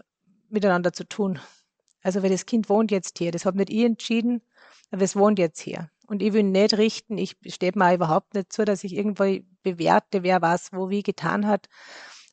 miteinander 0.49 0.93
zu 0.93 1.07
tun. 1.07 1.39
Also 2.03 2.23
weil 2.23 2.31
das 2.31 2.45
Kind 2.45 2.69
wohnt 2.69 2.91
jetzt 2.91 3.17
hier, 3.19 3.31
das 3.31 3.45
habe 3.45 3.57
nicht 3.57 3.71
ich 3.71 3.83
entschieden, 3.83 4.41
aber 4.91 5.03
es 5.03 5.15
wohnt 5.15 5.39
jetzt 5.39 5.59
hier. 5.59 5.89
Und 6.07 6.21
ich 6.21 6.33
will 6.33 6.43
nicht 6.43 6.77
richten, 6.77 7.17
ich 7.17 7.37
stehe 7.47 7.71
mir 7.75 7.93
überhaupt 7.93 8.33
nicht 8.33 8.51
zu, 8.51 8.65
dass 8.65 8.83
ich 8.83 8.95
irgendwo 8.95 9.37
bewerte, 9.63 10.23
wer 10.23 10.41
was 10.41 10.73
wo 10.73 10.89
wie 10.89 11.03
getan 11.03 11.47
hat, 11.47 11.69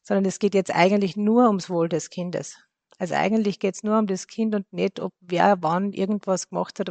sondern 0.08 0.24
es 0.24 0.38
geht 0.38 0.54
jetzt 0.54 0.74
eigentlich 0.74 1.18
nur 1.18 1.48
ums 1.48 1.68
Wohl 1.68 1.86
des 1.86 2.08
Kindes. 2.08 2.56
Also 2.98 3.12
eigentlich 3.14 3.60
geht 3.60 3.74
es 3.74 3.82
nur 3.82 3.98
um 3.98 4.06
das 4.06 4.26
Kind 4.26 4.54
und 4.54 4.72
nicht, 4.72 5.00
ob 5.00 5.12
wer 5.20 5.58
wann 5.60 5.92
irgendwas 5.92 6.48
gemacht 6.48 6.80
hat. 6.80 6.90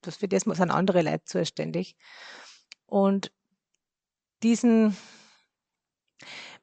Das, 0.00 0.16
für 0.16 0.26
das 0.26 0.42
sind 0.42 0.72
andere 0.72 1.02
Leute 1.02 1.24
zuständig. 1.24 1.94
Und 2.86 3.30
diesen, 4.42 4.96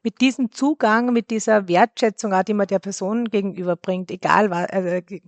mit 0.02 0.20
diesem 0.20 0.52
Zugang, 0.52 1.10
mit 1.14 1.30
dieser 1.30 1.68
Wertschätzung, 1.68 2.34
auch, 2.34 2.42
die 2.42 2.52
man 2.52 2.66
der 2.66 2.80
Person 2.80 3.24
gegenüberbringt, 3.24 4.10
egal 4.10 4.50
was, 4.50 4.68
also, 4.68 4.88
äh, 4.88 5.20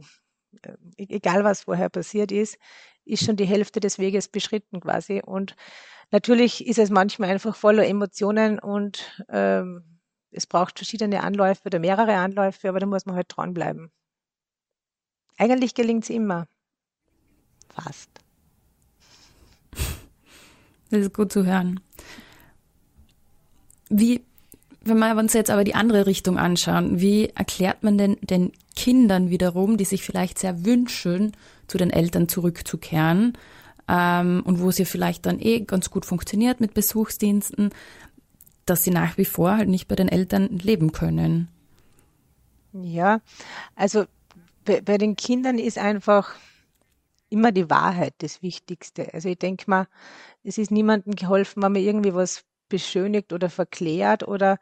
egal 0.99 1.43
was 1.43 1.63
vorher 1.63 1.89
passiert 1.89 2.31
ist, 2.31 2.59
ist 3.07 3.25
schon 3.25 3.37
die 3.37 3.47
Hälfte 3.47 3.81
des 3.81 3.99
Weges 3.99 4.29
beschritten 4.29 4.81
quasi. 4.81 5.23
Und 5.25 5.57
natürlich 6.11 6.67
ist 6.67 6.79
es 6.79 6.91
manchmal 6.91 7.31
einfach 7.31 7.57
voller 7.57 7.87
Emotionen 7.87 8.59
und 8.59 9.25
ähm, 9.31 9.96
es 10.37 10.47
braucht 10.47 10.79
verschiedene 10.79 11.23
Anläufe 11.23 11.63
oder 11.65 11.79
mehrere 11.79 12.17
Anläufe, 12.17 12.69
aber 12.69 12.79
da 12.79 12.87
muss 12.87 13.07
man 13.07 13.17
halt 13.17 13.27
dranbleiben. 13.29 13.91
Eigentlich 15.39 15.75
gelingt 15.75 16.05
es 16.05 16.11
immer. 16.11 16.47
Fast. 17.71 18.11
Das 20.89 21.01
ist 21.01 21.15
gut 21.15 21.33
zu 21.33 21.45
hören. 21.45 21.81
Wie, 23.89 24.23
wenn 24.83 24.99
wir 25.01 25.17
uns 25.17 25.33
jetzt 25.33 25.51
aber 25.51 25.65
die 25.65 25.75
andere 25.75 26.07
Richtung 26.07 26.39
anschauen, 26.39 27.01
wie 27.01 27.27
erklärt 27.31 27.83
man 27.83 27.99
denn 27.99 28.17
den 28.21 28.53
Kindern 28.77 29.29
wiederum, 29.29 29.79
die 29.79 29.85
sich 29.85 30.05
vielleicht 30.05 30.39
sehr 30.39 30.65
wünschen, 30.65 31.33
zu 31.67 31.77
den 31.77 31.91
Eltern 31.91 32.29
zurückzukehren 32.29 33.37
ähm, 33.89 34.45
und 34.45 34.61
wo 34.61 34.69
es 34.69 34.79
ja 34.79 34.85
vielleicht 34.85 35.27
dann 35.27 35.41
eh 35.41 35.63
ganz 35.63 35.91
gut 35.91 36.07
funktioniert 36.07 36.61
mit 36.61 36.73
Besuchsdiensten, 36.73 37.71
dass 38.67 38.85
sie 38.85 38.91
nach 38.91 39.17
wie 39.17 39.25
vor 39.25 39.57
halt 39.57 39.69
nicht 39.69 39.89
bei 39.89 39.95
den 39.95 40.09
Eltern 40.09 40.49
leben 40.59 40.93
können. 40.93 41.49
Ja, 42.73 43.21
also 43.75 44.05
bei, 44.65 44.81
bei 44.83 44.99
den 44.99 45.17
Kindern 45.17 45.59
ist 45.59 45.79
einfach 45.79 46.35
immer 47.31 47.53
die 47.53 47.71
Wahrheit 47.71 48.15
das 48.19 48.43
Wichtigste. 48.43 49.13
Also 49.15 49.29
ich 49.29 49.39
denke 49.39 49.65
mal, 49.69 49.87
es 50.43 50.59
ist 50.59 50.71
niemandem 50.71 51.15
geholfen, 51.15 51.63
wenn 51.63 51.73
man 51.73 51.83
irgendwie 51.83 52.15
was 52.15 52.45
beschönigt 52.69 53.33
oder 53.33 53.51
verklärt 53.51 54.27
oder 54.27 54.59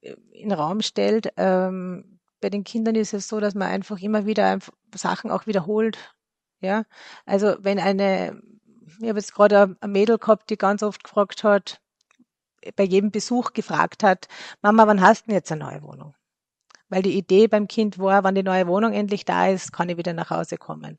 äh, 0.00 0.14
in 0.32 0.48
den 0.48 0.52
Raum 0.52 0.80
stellt. 0.80 1.32
Ähm, 1.36 2.18
bei 2.40 2.50
den 2.50 2.64
Kindern 2.64 2.94
ist 2.94 3.12
es 3.12 3.28
so, 3.28 3.40
dass 3.40 3.54
man 3.54 3.68
einfach 3.68 4.00
immer 4.00 4.26
wieder 4.26 4.58
Sachen 4.94 5.30
auch 5.30 5.46
wiederholt. 5.46 5.98
Ja, 6.60 6.84
also 7.26 7.56
wenn 7.60 7.78
eine, 7.78 8.40
ich 9.00 9.08
habe 9.08 9.18
jetzt 9.18 9.34
gerade 9.34 9.76
ein 9.80 9.92
Mädel 9.92 10.18
gehabt, 10.18 10.50
die 10.50 10.56
ganz 10.56 10.82
oft 10.82 11.04
gefragt 11.04 11.44
hat, 11.44 11.80
bei 12.76 12.84
jedem 12.84 13.10
Besuch 13.10 13.52
gefragt 13.52 14.02
hat, 14.02 14.28
Mama, 14.62 14.86
wann 14.86 15.00
hast 15.00 15.22
du 15.22 15.26
denn 15.28 15.36
jetzt 15.36 15.52
eine 15.52 15.64
neue 15.64 15.82
Wohnung? 15.82 16.14
Weil 16.88 17.02
die 17.02 17.16
Idee 17.16 17.46
beim 17.48 17.68
Kind 17.68 17.98
war, 17.98 18.24
wann 18.24 18.34
die 18.34 18.42
neue 18.42 18.66
Wohnung 18.66 18.92
endlich 18.92 19.24
da 19.24 19.48
ist, 19.48 19.72
kann 19.72 19.88
ich 19.88 19.96
wieder 19.96 20.12
nach 20.12 20.30
Hause 20.30 20.56
kommen. 20.56 20.98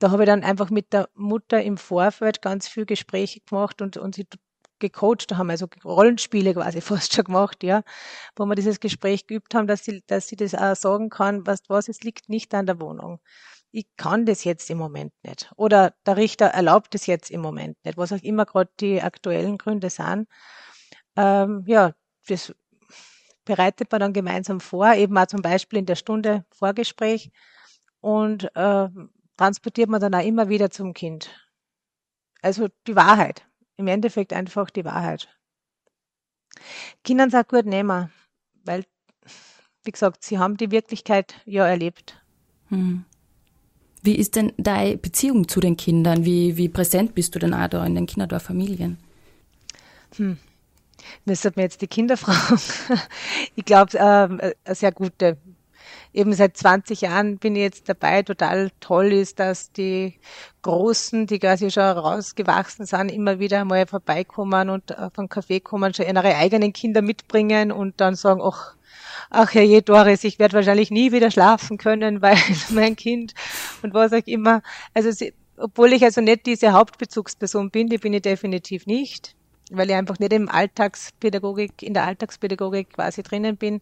Da 0.00 0.10
habe 0.10 0.24
ich 0.24 0.26
dann 0.26 0.44
einfach 0.44 0.70
mit 0.70 0.92
der 0.92 1.08
Mutter 1.14 1.62
im 1.62 1.78
Vorfeld 1.78 2.42
ganz 2.42 2.68
viel 2.68 2.84
Gespräche 2.86 3.40
gemacht 3.40 3.80
und, 3.80 3.96
und 3.96 4.16
sie 4.16 4.26
gecoacht, 4.80 5.30
da 5.30 5.36
haben 5.38 5.46
wir 5.48 5.52
also 5.52 5.66
Rollenspiele 5.84 6.54
quasi 6.54 6.80
fast 6.80 7.14
schon 7.14 7.24
gemacht, 7.24 7.62
ja, 7.62 7.82
wo 8.36 8.44
wir 8.46 8.54
dieses 8.54 8.80
Gespräch 8.80 9.26
geübt 9.26 9.54
haben, 9.54 9.66
dass 9.66 9.84
sie, 9.84 10.02
dass 10.06 10.28
sie 10.28 10.36
das 10.36 10.54
auch 10.54 10.76
sagen 10.76 11.10
kann, 11.10 11.46
was, 11.46 11.60
was, 11.68 11.88
es 11.88 12.02
liegt 12.02 12.28
nicht 12.28 12.54
an 12.54 12.66
der 12.66 12.80
Wohnung. 12.80 13.20
ich 13.72 13.86
kann 13.96 14.24
das 14.26 14.44
jetzt 14.44 14.70
im 14.70 14.78
Moment 14.78 15.12
nicht. 15.24 15.50
Oder 15.56 15.94
der 16.06 16.16
Richter 16.16 16.46
erlaubt 16.46 16.94
es 16.94 17.06
jetzt 17.06 17.30
im 17.30 17.40
Moment 17.40 17.76
nicht, 17.84 17.98
was 17.98 18.12
auch 18.12 18.22
immer 18.22 18.46
gerade 18.46 18.70
die 18.80 19.02
aktuellen 19.02 19.58
Gründe 19.58 19.90
sind. 19.90 20.28
Ähm, 21.16 21.64
ja, 21.66 21.92
das 22.26 22.54
bereitet 23.44 23.92
man 23.92 24.00
dann 24.00 24.12
gemeinsam 24.12 24.60
vor, 24.60 24.94
eben 24.94 25.16
auch 25.18 25.26
zum 25.26 25.42
Beispiel 25.42 25.80
in 25.80 25.86
der 25.86 25.96
Stunde 25.96 26.44
Vorgespräch 26.50 27.30
und 28.00 28.44
äh, 28.56 28.88
transportiert 29.36 29.90
man 29.90 30.00
dann 30.00 30.14
auch 30.14 30.24
immer 30.24 30.48
wieder 30.48 30.70
zum 30.70 30.94
Kind. 30.94 31.30
Also 32.42 32.68
die 32.86 32.96
Wahrheit. 32.96 33.46
Im 33.76 33.88
Endeffekt 33.88 34.32
einfach 34.32 34.70
die 34.70 34.84
Wahrheit. 34.84 35.28
Kindern 37.02 37.30
sagt 37.30 37.50
gut 37.50 37.66
nehmen, 37.66 38.12
weil, 38.64 38.84
wie 39.82 39.90
gesagt, 39.90 40.22
sie 40.22 40.38
haben 40.38 40.56
die 40.56 40.70
Wirklichkeit 40.70 41.34
ja 41.44 41.66
erlebt. 41.66 42.22
Hm. 42.68 43.04
Wie 44.02 44.16
ist 44.16 44.36
denn 44.36 44.52
deine 44.58 44.96
Beziehung 44.98 45.48
zu 45.48 45.60
den 45.60 45.76
Kindern? 45.76 46.24
Wie, 46.24 46.56
wie 46.56 46.68
präsent 46.68 47.14
bist 47.14 47.34
du 47.34 47.38
denn 47.38 47.54
auch 47.54 47.68
da 47.68 47.84
in 47.84 47.94
den 47.94 48.06
Kinderdorffamilien? 48.06 48.98
Hm. 50.16 50.38
Müsste 51.24 51.52
mir 51.56 51.62
jetzt 51.62 51.82
die 51.82 51.86
Kinder 51.86 52.16
fragen. 52.18 52.60
ich 53.54 53.64
glaube, 53.64 53.96
äh, 53.98 54.00
eine 54.02 54.54
sehr 54.74 54.92
gute. 54.92 55.36
Eben 56.12 56.32
seit 56.32 56.56
20 56.56 57.00
Jahren 57.02 57.38
bin 57.38 57.56
ich 57.56 57.62
jetzt 57.62 57.88
dabei. 57.88 58.22
Total 58.22 58.70
toll 58.78 59.12
ist, 59.12 59.40
dass 59.40 59.72
die 59.72 60.14
Großen, 60.62 61.26
die 61.26 61.40
quasi 61.40 61.70
schon 61.70 61.82
rausgewachsen 61.82 62.86
sind, 62.86 63.10
immer 63.10 63.40
wieder 63.40 63.64
mal 63.64 63.86
vorbeikommen 63.86 64.70
und 64.70 64.96
auf 64.96 65.18
einen 65.18 65.28
Kaffee 65.28 65.60
kommen, 65.60 65.92
schon 65.92 66.06
ihre 66.06 66.36
eigenen 66.36 66.72
Kinder 66.72 67.02
mitbringen 67.02 67.72
und 67.72 68.00
dann 68.00 68.14
sagen, 68.14 68.40
ach, 68.42 68.76
ach 69.30 69.52
je, 69.52 69.80
Doris, 69.80 70.24
ich 70.24 70.38
werde 70.38 70.54
wahrscheinlich 70.54 70.90
nie 70.90 71.12
wieder 71.12 71.30
schlafen 71.30 71.78
können, 71.78 72.22
weil 72.22 72.38
mein 72.70 72.96
Kind 72.96 73.34
und 73.82 73.94
was 73.94 74.12
auch 74.12 74.26
immer. 74.26 74.62
Also 74.94 75.10
sie, 75.10 75.34
obwohl 75.56 75.92
ich 75.92 76.04
also 76.04 76.20
nicht 76.20 76.46
diese 76.46 76.72
Hauptbezugsperson 76.72 77.70
bin, 77.70 77.88
die 77.88 77.98
bin 77.98 78.12
ich 78.12 78.22
definitiv 78.22 78.86
nicht, 78.86 79.34
weil 79.70 79.90
ich 79.90 79.96
einfach 79.96 80.18
nicht 80.18 80.32
im 80.32 80.48
Alltagspädagogik, 80.48 81.82
in 81.82 81.94
der 81.94 82.04
Alltagspädagogik 82.04 82.94
quasi 82.94 83.22
drinnen 83.22 83.56
bin, 83.56 83.80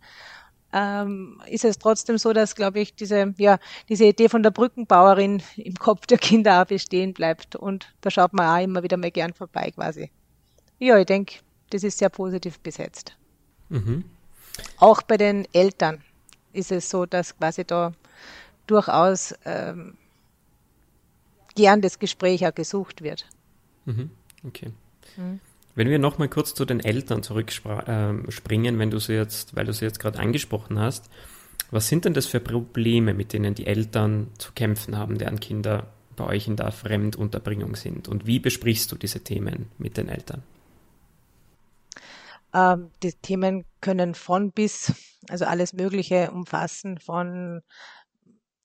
ähm, 0.73 1.41
ist 1.49 1.65
es 1.65 1.79
trotzdem 1.79 2.19
so, 2.19 2.33
dass, 2.33 2.55
glaube 2.55 2.81
ich, 2.81 2.95
diese, 2.95 3.35
ja, 3.37 3.59
diese 3.89 4.05
Idee 4.07 4.29
von 4.29 4.43
der 4.43 4.51
Brückenbauerin 4.51 5.43
im 5.57 5.75
Kopf 5.75 6.07
der 6.07 6.19
Kinder 6.19 6.63
auch 6.63 6.67
bestehen 6.67 7.13
bleibt. 7.13 7.57
Und 7.57 7.93
da 8.01 8.11
schaut 8.11 8.33
man 8.33 8.47
auch 8.47 8.65
immer 8.65 8.83
wieder 8.83 8.97
mal 8.97 9.11
gern 9.11 9.35
vorbei 9.35 9.71
quasi. 9.75 10.11
Ja, 10.79 10.99
ich 10.99 11.07
denke, 11.07 11.37
das 11.71 11.85
ist 11.85 11.99
sehr 11.99 12.09
positiv 12.09 12.59
besetzt. 12.61 13.17
Mhm. 13.69 14.05
Auch 14.79 15.03
bei 15.03 15.17
den 15.17 15.47
Eltern 15.53 16.03
ist 16.53 16.73
es 16.73 16.89
so, 16.89 17.07
dass 17.07 17.37
quasi 17.37 17.65
da 17.65 17.93
durchaus 18.67 19.35
ähm, 19.45 19.97
gern 21.55 21.81
das 21.83 21.99
Gespräch 21.99 22.47
auch 22.47 22.55
gesucht 22.55 23.03
wird. 23.03 23.27
Mhm. 23.85 24.11
Okay. 24.47 24.73
Mhm. 25.17 25.41
Wenn 25.75 25.89
wir 25.89 25.99
nochmal 25.99 26.29
kurz 26.29 26.55
zu 26.55 26.65
den 26.65 26.81
Eltern 26.81 27.23
zurückspringen, 27.23 28.75
ähm, 28.75 28.79
wenn 28.79 28.91
du 28.91 28.99
sie 28.99 29.15
jetzt, 29.15 29.57
weil 29.57 29.65
du 29.65 29.73
sie 29.73 29.85
jetzt 29.85 30.01
gerade 30.01 30.19
angesprochen 30.19 30.79
hast, 30.79 31.09
was 31.71 31.89
sind 31.89 32.05
denn 32.05 32.13
das 32.13 32.27
für 32.27 32.41
Probleme, 32.41 33.15
mit 33.15 33.33
denen 33.33 33.55
die 33.55 33.67
Eltern 33.67 34.29
zu 34.37 34.53
kämpfen 34.53 34.99
haben, 34.99 35.17
deren 35.17 35.41
Kinder 35.41 35.87
bei 36.17 36.27
euch 36.27 36.47
in 36.47 36.57
der 36.57 36.71
Fremdunterbringung 36.73 37.77
sind? 37.77 38.09
Und 38.09 38.27
wie 38.27 38.39
besprichst 38.39 38.93
du 38.93 38.97
diese 38.97 39.25
Themen 39.25 39.71
mit 39.79 39.97
den 39.97 40.09
Eltern? 40.09 40.43
Ähm, 42.53 42.91
die 43.03 43.15
Themen 43.15 43.65
können 43.81 44.15
von 44.15 44.53
bis, 44.53 44.93
also 45.31 45.47
alles 45.47 45.73
Mögliche 45.73 46.31
umfassen, 46.31 46.99
von 46.99 47.63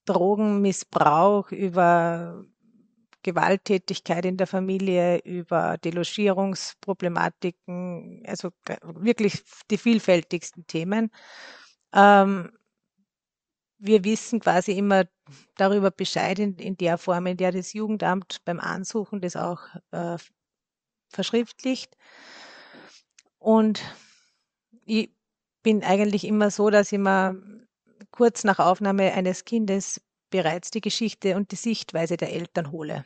Drogenmissbrauch 0.06 1.52
über 1.52 2.44
Gewalttätigkeit 3.27 4.24
in 4.24 4.38
der 4.38 4.48
Familie, 4.48 5.19
über 5.19 5.77
Delogierungsproblematiken, 5.79 8.24
also 8.25 8.51
wirklich 8.81 9.43
die 9.69 9.77
vielfältigsten 9.77 10.65
Themen. 10.65 11.12
Ähm, 11.93 12.53
wir 13.79 14.05
wissen 14.05 14.40
quasi 14.40 14.77
immer 14.77 15.03
darüber 15.55 15.92
Bescheid 15.92 16.40
in, 16.40 16.55
in, 16.55 16.77
der 16.77 16.98
Form, 16.98 17.25
in 17.25 17.35
der 17.35 17.51
das 17.51 17.74
Jugendamt 17.74 18.37
beim 18.46 18.61
Ansuchen 18.61 19.20
das 19.20 19.35
auch 19.35 19.59
äh, 19.92 20.16
verschriftlicht. 21.09 21.98
Und 23.40 23.81
ich 24.85 25.11
bin 25.63 25.83
eigentlich 25.83 26.24
immer 26.24 26.50
so, 26.50 26.70
dass 26.70 26.94
ich 26.94 27.00
mir 27.00 27.35
kurz 28.11 28.46
nach 28.46 28.59
Aufnahme 28.59 29.11
eines 29.11 29.44
Kindes 29.44 30.00
bereits 30.29 30.72
die 30.72 30.81
Geschichte 30.81 31.35
und 31.35 31.51
die 31.51 31.57
Sichtweise 31.57 32.16
der 32.16 32.31
Eltern 32.31 32.72
hole. 32.72 33.05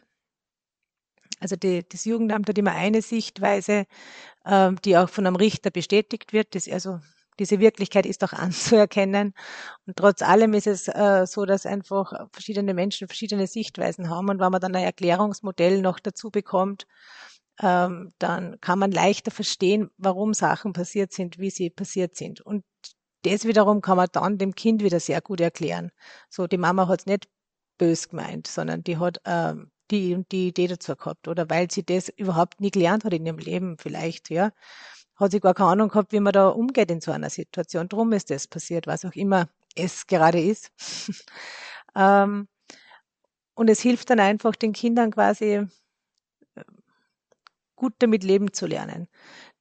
Also 1.41 1.55
die, 1.55 1.83
das 1.87 2.05
Jugendamt 2.05 2.47
hat 2.47 2.57
immer 2.57 2.71
eine 2.71 3.01
Sichtweise, 3.01 3.85
äh, 4.45 4.71
die 4.85 4.97
auch 4.97 5.09
von 5.09 5.27
einem 5.27 5.35
Richter 5.35 5.71
bestätigt 5.71 6.33
wird. 6.33 6.55
Das, 6.55 6.69
also 6.69 6.99
diese 7.39 7.59
Wirklichkeit 7.59 8.05
ist 8.05 8.23
auch 8.23 8.33
anzuerkennen. 8.33 9.33
Und 9.87 9.97
trotz 9.97 10.21
allem 10.21 10.53
ist 10.53 10.67
es 10.67 10.87
äh, 10.87 11.25
so, 11.27 11.45
dass 11.45 11.65
einfach 11.65 12.27
verschiedene 12.31 12.73
Menschen 12.73 13.07
verschiedene 13.07 13.47
Sichtweisen 13.47 14.09
haben. 14.09 14.29
Und 14.29 14.39
wenn 14.39 14.51
man 14.51 14.61
dann 14.61 14.75
ein 14.75 14.83
Erklärungsmodell 14.83 15.81
noch 15.81 15.99
dazu 15.99 16.29
bekommt, 16.29 16.85
ähm, 17.59 18.13
dann 18.19 18.59
kann 18.61 18.79
man 18.79 18.91
leichter 18.91 19.31
verstehen, 19.31 19.89
warum 19.97 20.33
Sachen 20.33 20.73
passiert 20.73 21.11
sind, 21.13 21.39
wie 21.39 21.49
sie 21.49 21.69
passiert 21.69 22.15
sind. 22.15 22.41
Und 22.41 22.63
das 23.23 23.45
wiederum 23.45 23.81
kann 23.81 23.97
man 23.97 24.07
dann 24.11 24.37
dem 24.37 24.55
Kind 24.55 24.83
wieder 24.83 24.99
sehr 24.99 25.21
gut 25.21 25.41
erklären. 25.41 25.91
So, 26.29 26.47
die 26.47 26.57
Mama 26.57 26.87
hat 26.87 27.01
es 27.01 27.05
nicht 27.07 27.27
bös 27.77 28.09
gemeint, 28.09 28.47
sondern 28.47 28.83
die 28.83 28.97
hat 28.97 29.19
ähm, 29.25 29.71
die 29.91 30.23
die 30.31 30.47
Idee 30.49 30.67
dazu 30.67 30.95
gehabt. 30.95 31.27
Oder 31.27 31.49
weil 31.49 31.69
sie 31.69 31.83
das 31.85 32.09
überhaupt 32.09 32.61
nie 32.61 32.71
gelernt 32.71 33.03
hat 33.05 33.13
in 33.13 33.25
ihrem 33.25 33.37
Leben 33.37 33.77
vielleicht, 33.77 34.29
ja. 34.29 34.51
Hat 35.15 35.31
sie 35.31 35.39
gar 35.39 35.53
keine 35.53 35.69
Ahnung 35.71 35.89
gehabt, 35.89 36.13
wie 36.13 36.19
man 36.19 36.33
da 36.33 36.47
umgeht 36.49 36.89
in 36.89 37.01
so 37.01 37.11
einer 37.11 37.29
Situation. 37.29 37.87
Drum 37.89 38.11
ist 38.13 38.31
das 38.31 38.47
passiert, 38.47 38.87
was 38.87 39.05
auch 39.05 39.13
immer 39.13 39.49
es 39.75 40.07
gerade 40.07 40.41
ist. 40.41 40.71
ähm, 41.95 42.47
und 43.53 43.69
es 43.69 43.81
hilft 43.81 44.09
dann 44.09 44.19
einfach 44.19 44.55
den 44.55 44.73
Kindern 44.73 45.11
quasi 45.11 45.67
gut 47.75 47.93
damit 47.99 48.23
leben 48.23 48.53
zu 48.53 48.67
lernen. 48.67 49.07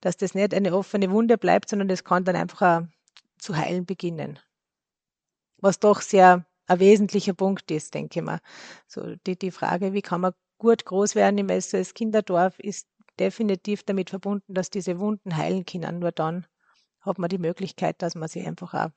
Dass 0.01 0.17
das 0.17 0.35
nicht 0.35 0.55
eine 0.55 0.75
offene 0.75 1.11
Wunde 1.11 1.39
bleibt, 1.39 1.69
sondern 1.69 1.89
das 1.89 2.05
kann 2.05 2.25
dann 2.25 2.37
einfach 2.37 2.83
zu 3.39 3.57
heilen 3.57 3.87
beginnen. 3.87 4.39
Was 5.59 5.79
doch 5.79 6.01
sehr 6.01 6.47
ein 6.71 6.79
wesentlicher 6.79 7.35
Punkt 7.35 7.71
ist, 7.71 7.95
denke 7.95 8.21
ich 8.21 8.25
mal. 8.25 8.41
So 8.87 9.17
die, 9.27 9.37
die 9.37 9.51
Frage, 9.51 9.93
wie 9.93 10.03
kann 10.03 10.21
man 10.21 10.33
gut 10.59 10.85
groß 10.85 11.17
werden 11.17 11.39
im 11.39 11.61
SOS 11.61 11.95
Kinderdorf, 11.95 12.59
ist 12.61 12.87
definitiv 13.19 13.83
damit 13.83 14.11
verbunden, 14.11 14.55
dass 14.55 14.71
diese 14.71 15.01
Wunden 15.01 15.37
heilen 15.37 15.65
können. 15.67 15.99
Nur 15.99 16.13
dann 16.13 16.47
hat 17.01 17.19
man 17.19 17.29
die 17.29 17.39
Möglichkeit, 17.39 18.01
dass 18.03 18.15
man 18.15 18.29
sich 18.29 18.47
einfach 18.47 18.75
auch 18.75 18.91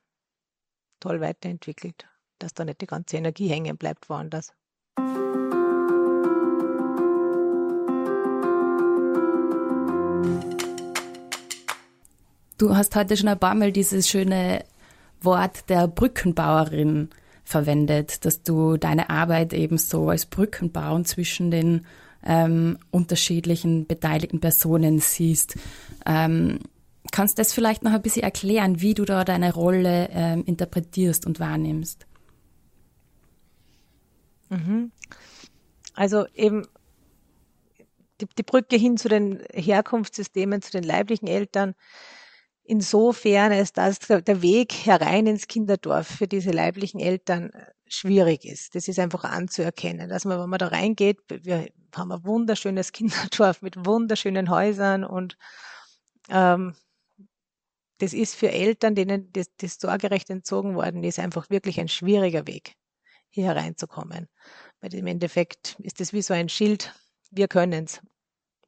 toll 1.00 1.20
weiterentwickelt, 1.20 2.06
dass 2.38 2.54
da 2.54 2.64
nicht 2.64 2.80
die 2.80 2.86
ganze 2.86 3.16
Energie 3.16 3.48
hängen 3.48 3.76
bleibt 3.76 4.08
woanders. 4.08 4.52
Du 12.56 12.76
hast 12.76 12.94
heute 12.94 13.16
schon 13.16 13.28
ein 13.28 13.38
paar 13.38 13.56
Mal 13.56 13.72
dieses 13.72 14.08
schöne 14.08 14.64
Wort 15.20 15.68
der 15.68 15.88
Brückenbauerin 15.88 17.10
verwendet, 17.44 18.24
dass 18.24 18.42
du 18.42 18.76
deine 18.76 19.10
Arbeit 19.10 19.52
eben 19.52 19.78
so 19.78 20.08
als 20.08 20.26
Brückenbau 20.26 21.00
zwischen 21.02 21.50
den 21.50 21.86
ähm, 22.24 22.78
unterschiedlichen 22.90 23.86
beteiligten 23.86 24.40
Personen 24.40 24.98
siehst. 24.98 25.56
Ähm, 26.06 26.60
kannst 27.12 27.38
du 27.38 27.42
das 27.42 27.52
vielleicht 27.52 27.82
noch 27.82 27.92
ein 27.92 28.02
bisschen 28.02 28.22
erklären, 28.22 28.80
wie 28.80 28.94
du 28.94 29.04
da 29.04 29.24
deine 29.24 29.52
Rolle 29.52 30.08
ähm, 30.10 30.42
interpretierst 30.46 31.26
und 31.26 31.38
wahrnimmst? 31.38 32.06
Mhm. 34.48 34.90
Also 35.94 36.26
eben 36.34 36.66
die, 38.20 38.26
die 38.38 38.42
Brücke 38.42 38.76
hin 38.76 38.96
zu 38.96 39.08
den 39.08 39.40
Herkunftssystemen, 39.52 40.62
zu 40.62 40.72
den 40.72 40.84
leiblichen 40.84 41.28
Eltern, 41.28 41.74
insofern 42.64 43.52
es 43.52 43.72
dass 43.72 43.98
der 43.98 44.42
Weg 44.42 44.72
herein 44.72 45.26
ins 45.26 45.46
Kinderdorf 45.46 46.06
für 46.06 46.26
diese 46.26 46.50
leiblichen 46.50 47.00
Eltern 47.00 47.50
äh, 47.50 47.66
schwierig 47.86 48.44
ist. 48.44 48.74
Das 48.74 48.88
ist 48.88 48.98
einfach 48.98 49.24
anzuerkennen, 49.24 50.08
dass 50.08 50.24
man, 50.24 50.40
wenn 50.40 50.48
man 50.48 50.58
da 50.58 50.68
reingeht, 50.68 51.18
wir 51.28 51.68
haben 51.94 52.12
ein 52.12 52.24
wunderschönes 52.24 52.92
Kinderdorf 52.92 53.62
mit 53.62 53.86
wunderschönen 53.86 54.50
Häusern 54.50 55.04
und 55.04 55.36
ähm, 56.30 56.74
das 57.98 58.12
ist 58.12 58.34
für 58.34 58.50
Eltern, 58.50 58.94
denen 58.94 59.32
das, 59.32 59.46
das 59.58 59.76
Sorgerecht 59.78 60.28
entzogen 60.28 60.74
worden 60.74 61.04
ist, 61.04 61.18
einfach 61.18 61.48
wirklich 61.50 61.78
ein 61.78 61.88
schwieriger 61.88 62.46
Weg, 62.46 62.74
hier 63.30 63.44
hereinzukommen. 63.44 64.28
Weil 64.80 64.94
im 64.94 65.06
Endeffekt 65.06 65.76
ist 65.80 66.00
das 66.00 66.12
wie 66.12 66.22
so 66.22 66.34
ein 66.34 66.48
Schild, 66.48 66.92
wir 67.30 67.46
können's, 67.46 68.00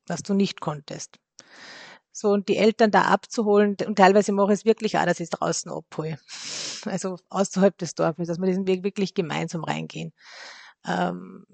was 0.07 0.23
du 0.23 0.35
nicht 0.35 0.61
konntest 0.61 1.19
so 2.17 2.31
und 2.31 2.49
die 2.49 2.57
Eltern 2.57 2.91
da 2.91 3.03
abzuholen 3.03 3.77
und 3.87 3.97
teilweise 3.97 4.33
mache 4.33 4.53
ich 4.53 4.61
es 4.61 4.65
wirklich 4.65 4.97
auch, 4.97 5.05
dass 5.05 5.21
ich 5.21 5.25
es 5.25 5.31
draußen 5.31 5.71
abhole. 5.71 6.19
Also 6.87 7.19
außerhalb 7.31 7.77
des 7.79 7.97
Dorfes, 7.97 8.29
dass 8.29 8.39
wir 8.39 8.47
diesen 8.47 8.69
Weg 8.69 8.85
wirklich 8.85 9.13
gemeinsam 9.13 9.65
reingehen. 9.65 10.13
Ähm, 10.87 11.45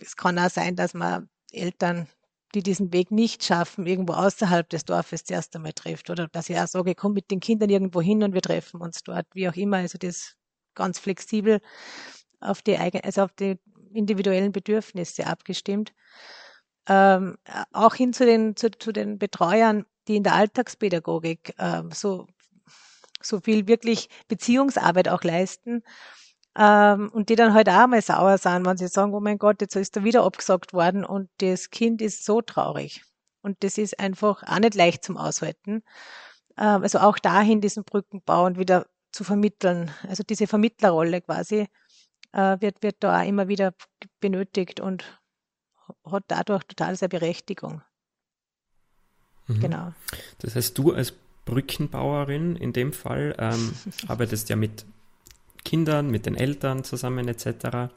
es 0.00 0.16
kann 0.16 0.36
auch 0.36 0.50
sein, 0.50 0.74
dass 0.74 0.94
man 0.94 1.28
Eltern, 1.52 2.08
die 2.56 2.62
diesen 2.64 2.92
Weg 2.92 3.12
nicht 3.12 3.44
schaffen, 3.44 3.86
irgendwo 3.86 4.14
außerhalb 4.14 4.68
des 4.68 4.84
Dorfes 4.84 5.22
zuerst 5.22 5.54
einmal 5.54 5.74
trifft. 5.74 6.10
Oder 6.10 6.26
dass 6.26 6.50
ich 6.50 6.58
auch 6.58 6.66
sage, 6.66 6.96
komm 6.96 7.12
mit 7.12 7.30
den 7.30 7.38
Kindern 7.38 7.70
irgendwo 7.70 8.00
hin 8.00 8.24
und 8.24 8.34
wir 8.34 8.42
treffen 8.42 8.80
uns 8.80 9.04
dort, 9.04 9.26
wie 9.32 9.48
auch 9.48 9.54
immer. 9.54 9.76
Also 9.76 9.96
das 9.96 10.34
ganz 10.74 10.98
flexibel 10.98 11.60
auf 12.40 12.62
die, 12.62 12.76
eigen, 12.76 13.00
also 13.02 13.22
auf 13.22 13.32
die 13.32 13.60
individuellen 13.92 14.50
Bedürfnisse 14.50 15.26
abgestimmt. 15.28 15.92
Ähm, 16.88 17.36
auch 17.72 17.94
hin 17.94 18.12
zu 18.12 18.26
den, 18.26 18.56
zu, 18.56 18.70
zu, 18.72 18.90
den 18.90 19.18
Betreuern, 19.18 19.84
die 20.10 20.16
in 20.16 20.24
der 20.24 20.34
Alltagspädagogik 20.34 21.54
ähm, 21.58 21.92
so, 21.92 22.26
so 23.22 23.38
viel 23.40 23.68
wirklich 23.68 24.08
Beziehungsarbeit 24.26 25.08
auch 25.08 25.22
leisten 25.22 25.84
ähm, 26.58 27.10
und 27.12 27.28
die 27.28 27.36
dann 27.36 27.54
halt 27.54 27.68
auch 27.68 27.86
mal 27.86 28.02
sauer 28.02 28.36
sind, 28.36 28.66
wenn 28.66 28.76
sie 28.76 28.88
sagen, 28.88 29.14
oh 29.14 29.20
mein 29.20 29.38
Gott, 29.38 29.60
jetzt 29.60 29.76
ist 29.76 29.96
er 29.96 30.02
wieder 30.02 30.24
abgesagt 30.24 30.72
worden 30.72 31.04
und 31.04 31.30
das 31.38 31.70
Kind 31.70 32.02
ist 32.02 32.24
so 32.24 32.40
traurig. 32.42 33.04
Und 33.40 33.62
das 33.62 33.78
ist 33.78 34.00
einfach 34.00 34.42
auch 34.42 34.58
nicht 34.58 34.74
leicht 34.74 35.04
zum 35.04 35.16
Aushalten. 35.16 35.84
Ähm, 36.58 36.82
also 36.82 36.98
auch 36.98 37.20
dahin 37.20 37.60
diesen 37.60 37.84
Brückenbau 37.84 38.46
und 38.46 38.58
wieder 38.58 38.86
zu 39.12 39.22
vermitteln. 39.22 39.92
Also 40.08 40.24
diese 40.24 40.48
Vermittlerrolle 40.48 41.20
quasi 41.20 41.68
äh, 42.32 42.56
wird, 42.60 42.82
wird 42.82 42.96
da 42.98 43.20
auch 43.20 43.26
immer 43.26 43.46
wieder 43.46 43.74
benötigt 44.18 44.80
und 44.80 45.20
hat 46.04 46.24
dadurch 46.26 46.64
total 46.64 46.96
seine 46.96 47.10
Berechtigung. 47.10 47.82
Mhm. 49.50 49.60
Genau. 49.60 49.92
Das 50.38 50.56
heißt, 50.56 50.76
du 50.78 50.92
als 50.92 51.12
Brückenbauerin 51.44 52.56
in 52.56 52.72
dem 52.72 52.92
Fall 52.92 53.34
ähm, 53.38 53.72
arbeitest 54.08 54.48
ja 54.48 54.56
mit 54.56 54.84
Kindern, 55.64 56.10
mit 56.10 56.26
den 56.26 56.36
Eltern 56.36 56.84
zusammen 56.84 57.28
etc. 57.28 57.46
Äh, 57.46 57.88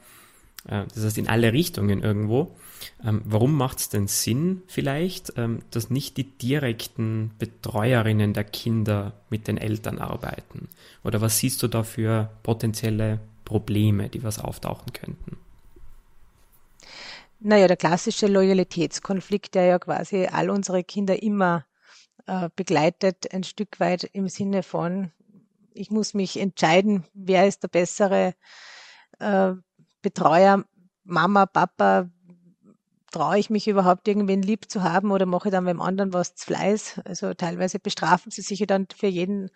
das 0.65 1.03
heißt 1.03 1.17
in 1.17 1.27
alle 1.27 1.53
Richtungen 1.53 2.01
irgendwo. 2.01 2.55
Ähm, 3.03 3.21
warum 3.25 3.55
macht 3.55 3.79
es 3.79 3.89
denn 3.89 4.07
Sinn 4.07 4.63
vielleicht, 4.67 5.33
ähm, 5.37 5.59
dass 5.71 5.89
nicht 5.89 6.17
die 6.17 6.25
direkten 6.25 7.31
Betreuerinnen 7.39 8.33
der 8.33 8.43
Kinder 8.43 9.13
mit 9.29 9.47
den 9.47 9.57
Eltern 9.57 9.99
arbeiten? 9.99 10.67
Oder 11.03 11.21
was 11.21 11.37
siehst 11.37 11.63
du 11.63 11.67
da 11.67 11.83
für 11.83 12.29
potenzielle 12.43 13.19
Probleme, 13.45 14.09
die 14.09 14.23
was 14.23 14.39
auftauchen 14.39 14.91
könnten? 14.93 15.37
Naja, 17.45 17.67
der 17.67 17.75
klassische 17.75 18.27
Loyalitätskonflikt, 18.27 19.53
der 19.53 19.65
ja 19.65 19.77
quasi 19.77 20.27
all 20.31 20.49
unsere 20.49 20.81
Kinder 20.81 21.21
immer 21.21 21.65
äh, 22.25 22.49
begleitet, 22.55 23.33
ein 23.33 23.43
Stück 23.43 23.81
weit 23.81 24.05
im 24.05 24.29
Sinne 24.29 24.63
von, 24.63 25.11
ich 25.73 25.91
muss 25.91 26.13
mich 26.13 26.39
entscheiden, 26.39 27.03
wer 27.13 27.45
ist 27.45 27.61
der 27.61 27.67
bessere 27.67 28.33
äh, 29.19 29.51
Betreuer, 30.01 30.63
Mama, 31.03 31.45
Papa, 31.45 32.09
traue 33.11 33.39
ich 33.39 33.49
mich 33.49 33.67
überhaupt 33.67 34.07
irgendwen 34.07 34.41
lieb 34.41 34.71
zu 34.71 34.81
haben 34.81 35.11
oder 35.11 35.25
mache 35.25 35.49
ich 35.49 35.51
dann 35.51 35.65
beim 35.65 35.81
anderen 35.81 36.13
was 36.13 36.35
zu 36.35 36.45
Fleiß? 36.45 37.01
Also 37.03 37.33
teilweise 37.33 37.77
bestrafen 37.77 38.31
sie 38.31 38.41
sich 38.41 38.59
ja 38.59 38.67
dann 38.67 38.87
für 38.95 39.07
jeden 39.07 39.49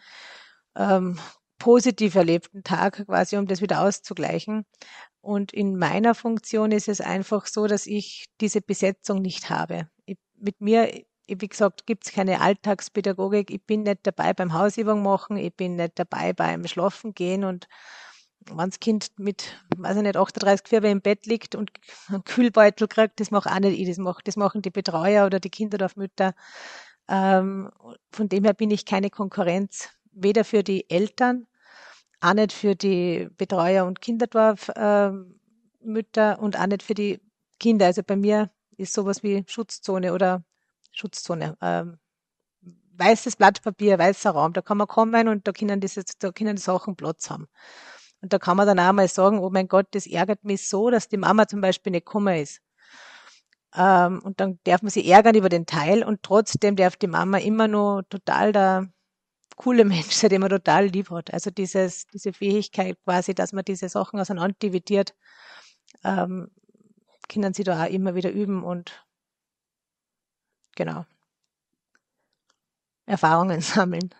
ähm, 0.75 1.19
positiv 1.57 2.15
erlebten 2.15 2.63
Tag 2.63 3.05
quasi, 3.05 3.37
um 3.37 3.47
das 3.47 3.61
wieder 3.61 3.81
auszugleichen. 3.81 4.65
Und 5.21 5.51
in 5.51 5.77
meiner 5.77 6.15
Funktion 6.15 6.71
ist 6.71 6.87
es 6.87 7.01
einfach 7.01 7.47
so, 7.47 7.67
dass 7.67 7.85
ich 7.87 8.25
diese 8.39 8.61
Besetzung 8.61 9.21
nicht 9.21 9.49
habe. 9.49 9.89
Ich, 10.05 10.17
mit 10.39 10.61
mir, 10.61 10.91
wie 11.27 11.47
gesagt, 11.47 11.85
gibt 11.85 12.05
es 12.05 12.13
keine 12.13 12.41
Alltagspädagogik. 12.41 13.51
Ich 13.51 13.65
bin 13.65 13.83
nicht 13.83 13.99
dabei 14.03 14.33
beim 14.33 14.53
Hausübung 14.53 15.03
machen, 15.03 15.37
ich 15.37 15.53
bin 15.55 15.75
nicht 15.75 15.99
dabei 15.99 16.33
beim 16.33 16.65
Schlafen 16.67 17.13
gehen 17.13 17.43
und 17.43 17.67
wenn 18.49 18.69
das 18.69 18.79
Kind 18.79 19.09
mit, 19.17 19.61
weiß 19.75 19.97
ich 19.97 20.03
nicht, 20.03 20.15
38 20.15 20.67
Fieber 20.67 20.89
im 20.89 21.01
Bett 21.01 21.25
liegt 21.25 21.55
und 21.55 21.71
einen 22.07 22.23
Kühlbeutel 22.23 22.87
kriegt, 22.87 23.19
das 23.19 23.31
mache 23.31 23.51
auch 23.51 23.59
nicht 23.59 23.77
ich, 23.77 23.87
das, 23.87 23.97
mach, 23.97 24.21
das 24.21 24.37
machen 24.37 24.61
die 24.61 24.69
Betreuer 24.69 25.25
oder 25.25 25.39
die 25.39 25.49
Kinderdorfmütter. 25.49 26.33
Ähm, 27.09 27.71
von 28.11 28.29
dem 28.29 28.43
her 28.43 28.53
bin 28.53 28.71
ich 28.71 28.85
keine 28.85 29.09
Konkurrenz 29.09 29.89
weder 30.17 30.43
für 30.43 30.63
die 30.63 30.89
Eltern, 30.89 31.47
auch 32.21 32.33
nicht 32.33 32.53
für 32.53 32.75
die 32.75 33.29
Betreuer 33.37 33.85
und 33.85 34.01
Kinderdorfmütter 34.01 35.27
äh, 36.33 36.35
und 36.39 36.59
auch 36.59 36.67
nicht 36.67 36.83
für 36.83 36.93
die 36.93 37.21
Kinder. 37.59 37.85
Also 37.87 38.03
bei 38.03 38.15
mir 38.15 38.51
ist 38.77 38.93
sowas 38.93 39.23
wie 39.23 39.43
Schutzzone 39.47 40.13
oder 40.13 40.43
Schutzzone. 40.91 41.57
Ähm, 41.61 41.99
weißes 42.97 43.35
Blatt 43.35 43.61
Papier, 43.61 43.99
weißer 43.99 44.31
Raum, 44.31 44.53
da 44.53 44.61
kann 44.61 44.77
man 44.77 44.87
kommen 44.87 45.27
und 45.27 45.47
da 45.47 45.51
können, 45.51 45.79
diese, 45.79 46.03
da 46.19 46.31
können 46.31 46.55
die 46.55 46.61
Sachen 46.61 46.95
Platz 46.95 47.29
haben. 47.29 47.47
Und 48.21 48.33
da 48.33 48.39
kann 48.39 48.57
man 48.57 48.65
dann 48.65 48.79
auch 48.79 48.93
mal 48.93 49.07
sagen, 49.07 49.39
oh 49.39 49.49
mein 49.51 49.67
Gott, 49.67 49.87
das 49.91 50.07
ärgert 50.07 50.43
mich 50.43 50.67
so, 50.67 50.89
dass 50.89 51.07
die 51.07 51.17
Mama 51.17 51.47
zum 51.47 51.61
Beispiel 51.61 51.91
nicht 51.91 52.05
gekommen 52.05 52.35
ist. 52.35 52.61
Ähm, 53.75 54.21
und 54.23 54.39
dann 54.39 54.59
darf 54.63 54.81
man 54.81 54.89
sich 54.89 55.07
ärgern 55.07 55.35
über 55.35 55.49
den 55.49 55.65
Teil 55.67 56.03
und 56.03 56.23
trotzdem 56.23 56.75
darf 56.75 56.95
die 56.95 57.07
Mama 57.07 57.37
immer 57.37 57.67
nur 57.67 58.07
total 58.09 58.51
da 58.51 58.87
coole 59.57 59.83
Mensch, 59.83 60.19
den 60.21 60.39
man 60.39 60.49
total 60.49 60.85
lieb 60.85 61.09
hat. 61.09 61.33
Also 61.33 61.51
dieses, 61.51 62.07
diese 62.07 62.31
Fähigkeit 62.31 62.97
quasi, 63.03 63.35
dass 63.35 63.51
man 63.51 63.65
diese 63.65 63.89
Sachen 63.89 64.19
auseinander 64.19 64.55
dividiert, 64.61 65.13
ähm, 66.05 66.49
können 67.27 67.53
sie 67.53 67.65
da 67.65 67.83
auch 67.83 67.89
immer 67.89 68.15
wieder 68.15 68.31
üben 68.31 68.63
und 68.63 69.05
genau 70.75 71.05
Erfahrungen 73.05 73.61
sammeln. 73.75 74.11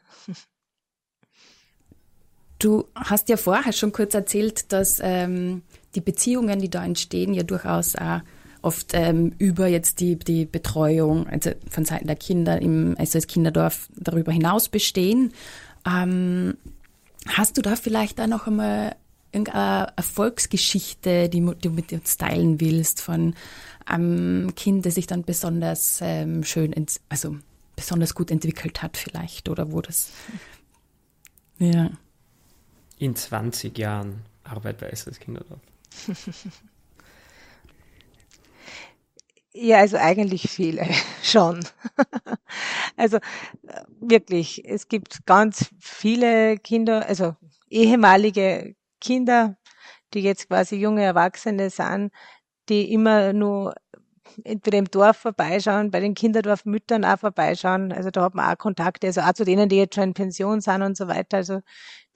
Du 2.60 2.88
hast 2.96 3.30
ja 3.30 3.38
vorher 3.38 3.72
schon 3.72 3.92
kurz 3.92 4.16
erzählt, 4.16 4.74
dass 4.74 5.00
ähm, 5.02 5.62
die 5.94 6.02
Beziehungen, 6.02 6.60
die 6.60 6.70
da 6.70 6.84
entstehen, 6.84 7.34
ja 7.34 7.44
durchaus 7.44 7.96
auch 7.96 8.22
oft 8.68 8.92
ähm, 8.94 9.34
über 9.40 9.68
jetzt 9.68 10.02
die, 10.02 10.18
die 10.18 10.46
Betreuung 10.46 11.26
also 11.28 11.52
von 11.70 11.86
Seiten 11.86 12.06
der 12.06 12.18
Kinder 12.18 12.62
im 12.62 12.96
SOS 13.04 13.28
Kinderdorf 13.28 13.88
darüber 13.96 14.34
hinaus 14.34 14.68
bestehen. 14.68 15.32
Ähm, 15.86 16.58
hast 17.28 17.58
du 17.58 17.62
da 17.62 17.78
vielleicht 17.78 18.20
auch 18.20 18.28
noch 18.28 18.46
einmal 18.46 18.96
irgendeine 19.32 19.94
Erfolgsgeschichte, 19.96 21.30
die, 21.30 21.40
du 21.40 21.70
mit 21.70 21.94
uns 21.94 22.18
teilen 22.18 22.60
willst, 22.60 23.02
von 23.02 23.36
einem 23.86 24.54
Kind, 24.56 24.86
das 24.86 24.96
sich 24.96 25.08
dann 25.08 25.24
besonders 25.24 26.00
ähm, 26.02 26.44
schön, 26.44 26.76
also 27.08 27.38
besonders 27.76 28.16
gut 28.16 28.32
entwickelt 28.32 28.82
hat 28.82 28.98
vielleicht 28.98 29.48
oder 29.48 29.72
wo 29.72 29.82
das, 29.82 30.12
ja. 31.58 31.90
In 33.00 33.16
20 33.16 33.78
Jahren 33.78 34.24
Arbeit 34.44 34.80
bei 34.80 34.94
SOS 34.94 35.20
Kinderdorf. 35.20 35.62
Ja, 39.60 39.78
also 39.80 39.98
eigentlich 39.98 40.50
viele 40.52 40.88
schon. 41.24 41.66
also 42.96 43.18
wirklich, 44.00 44.64
es 44.66 44.88
gibt 44.88 45.26
ganz 45.26 45.70
viele 45.80 46.58
Kinder, 46.58 47.08
also 47.08 47.36
ehemalige 47.70 48.76
Kinder, 49.02 49.58
die 50.14 50.22
jetzt 50.22 50.48
quasi 50.50 50.78
junge 50.78 51.04
Erwachsene 51.04 51.70
sind, 51.70 52.12
die 52.70 52.94
immer 52.94 53.34
nur 53.34 53.76
entweder 54.44 54.80
im 54.80 54.86
Dorf 54.92 55.18
vorbeischauen, 55.18 55.92
bei 55.92 56.00
den 56.02 56.16
Kinderdorfmüttern 56.16 57.06
auch 57.06 57.20
vorbeischauen. 57.20 57.92
Also 57.94 58.12
da 58.12 58.24
hat 58.24 58.36
man 58.36 58.54
auch 58.54 58.58
Kontakte, 58.60 59.08
also 59.08 59.22
auch 59.22 59.34
zu 59.34 59.46
denen, 59.46 59.70
die 59.70 59.78
jetzt 59.78 59.96
schon 59.96 60.06
in 60.06 60.14
Pension 60.14 60.62
sind 60.62 60.84
und 60.84 60.98
so 60.98 61.08
weiter, 61.08 61.38
also 61.38 61.62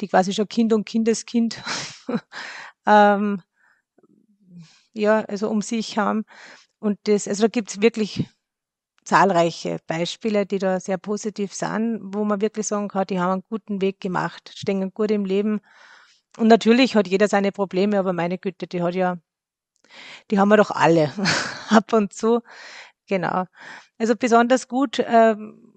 die 0.01 0.07
quasi 0.09 0.33
schon 0.33 0.49
Kind 0.49 0.73
und 0.73 0.85
Kindeskind 0.85 1.63
ähm, 2.87 3.41
ja, 4.93 5.21
also 5.21 5.49
um 5.49 5.61
sich 5.61 5.97
haben. 5.97 6.25
Und 6.81 6.97
das, 7.03 7.27
also 7.27 7.43
da 7.43 7.47
gibt's 7.47 7.79
wirklich 7.79 8.25
zahlreiche 9.05 9.77
Beispiele, 9.85 10.47
die 10.47 10.57
da 10.57 10.79
sehr 10.79 10.97
positiv 10.97 11.53
sind, 11.53 11.99
wo 12.03 12.23
man 12.25 12.41
wirklich 12.41 12.65
sagen 12.65 12.87
kann, 12.87 13.05
die 13.05 13.19
haben 13.19 13.31
einen 13.31 13.43
guten 13.47 13.81
Weg 13.81 13.99
gemacht, 13.99 14.51
stehen 14.55 14.91
gut 14.91 15.11
im 15.11 15.23
Leben. 15.23 15.61
Und 16.37 16.47
natürlich 16.47 16.95
hat 16.95 17.07
jeder 17.07 17.27
seine 17.27 17.51
Probleme, 17.51 17.99
aber 17.99 18.13
meine 18.13 18.39
Güte, 18.39 18.65
die 18.65 18.81
hat 18.81 18.95
ja, 18.95 19.17
die 20.31 20.39
haben 20.39 20.49
wir 20.49 20.57
doch 20.57 20.71
alle 20.71 21.13
ab 21.69 21.93
und 21.93 22.13
zu. 22.13 22.41
Genau. 23.07 23.45
Also 23.99 24.15
besonders 24.15 24.67
gut 24.67 25.03
ähm, 25.05 25.73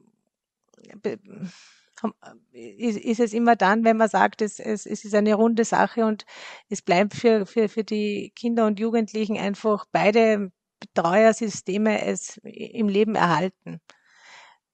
ist, 2.53 2.99
ist 2.99 3.21
es 3.21 3.35
immer 3.35 3.57
dann, 3.57 3.85
wenn 3.85 3.99
man 3.99 4.09
sagt, 4.09 4.41
es, 4.41 4.59
es, 4.59 4.87
es 4.87 5.05
ist 5.05 5.15
eine 5.15 5.35
runde 5.35 5.65
Sache 5.65 6.07
und 6.07 6.25
es 6.71 6.81
bleibt 6.81 7.15
für, 7.15 7.45
für, 7.45 7.69
für 7.69 7.85
die 7.85 8.33
Kinder 8.35 8.67
und 8.67 8.81
Jugendlichen 8.81 9.37
einfach 9.37 9.85
beide 9.93 10.51
Betreuersysteme 10.87 12.05
es 12.05 12.39
im 12.43 12.89
Leben 12.89 13.15
erhalten. 13.15 13.81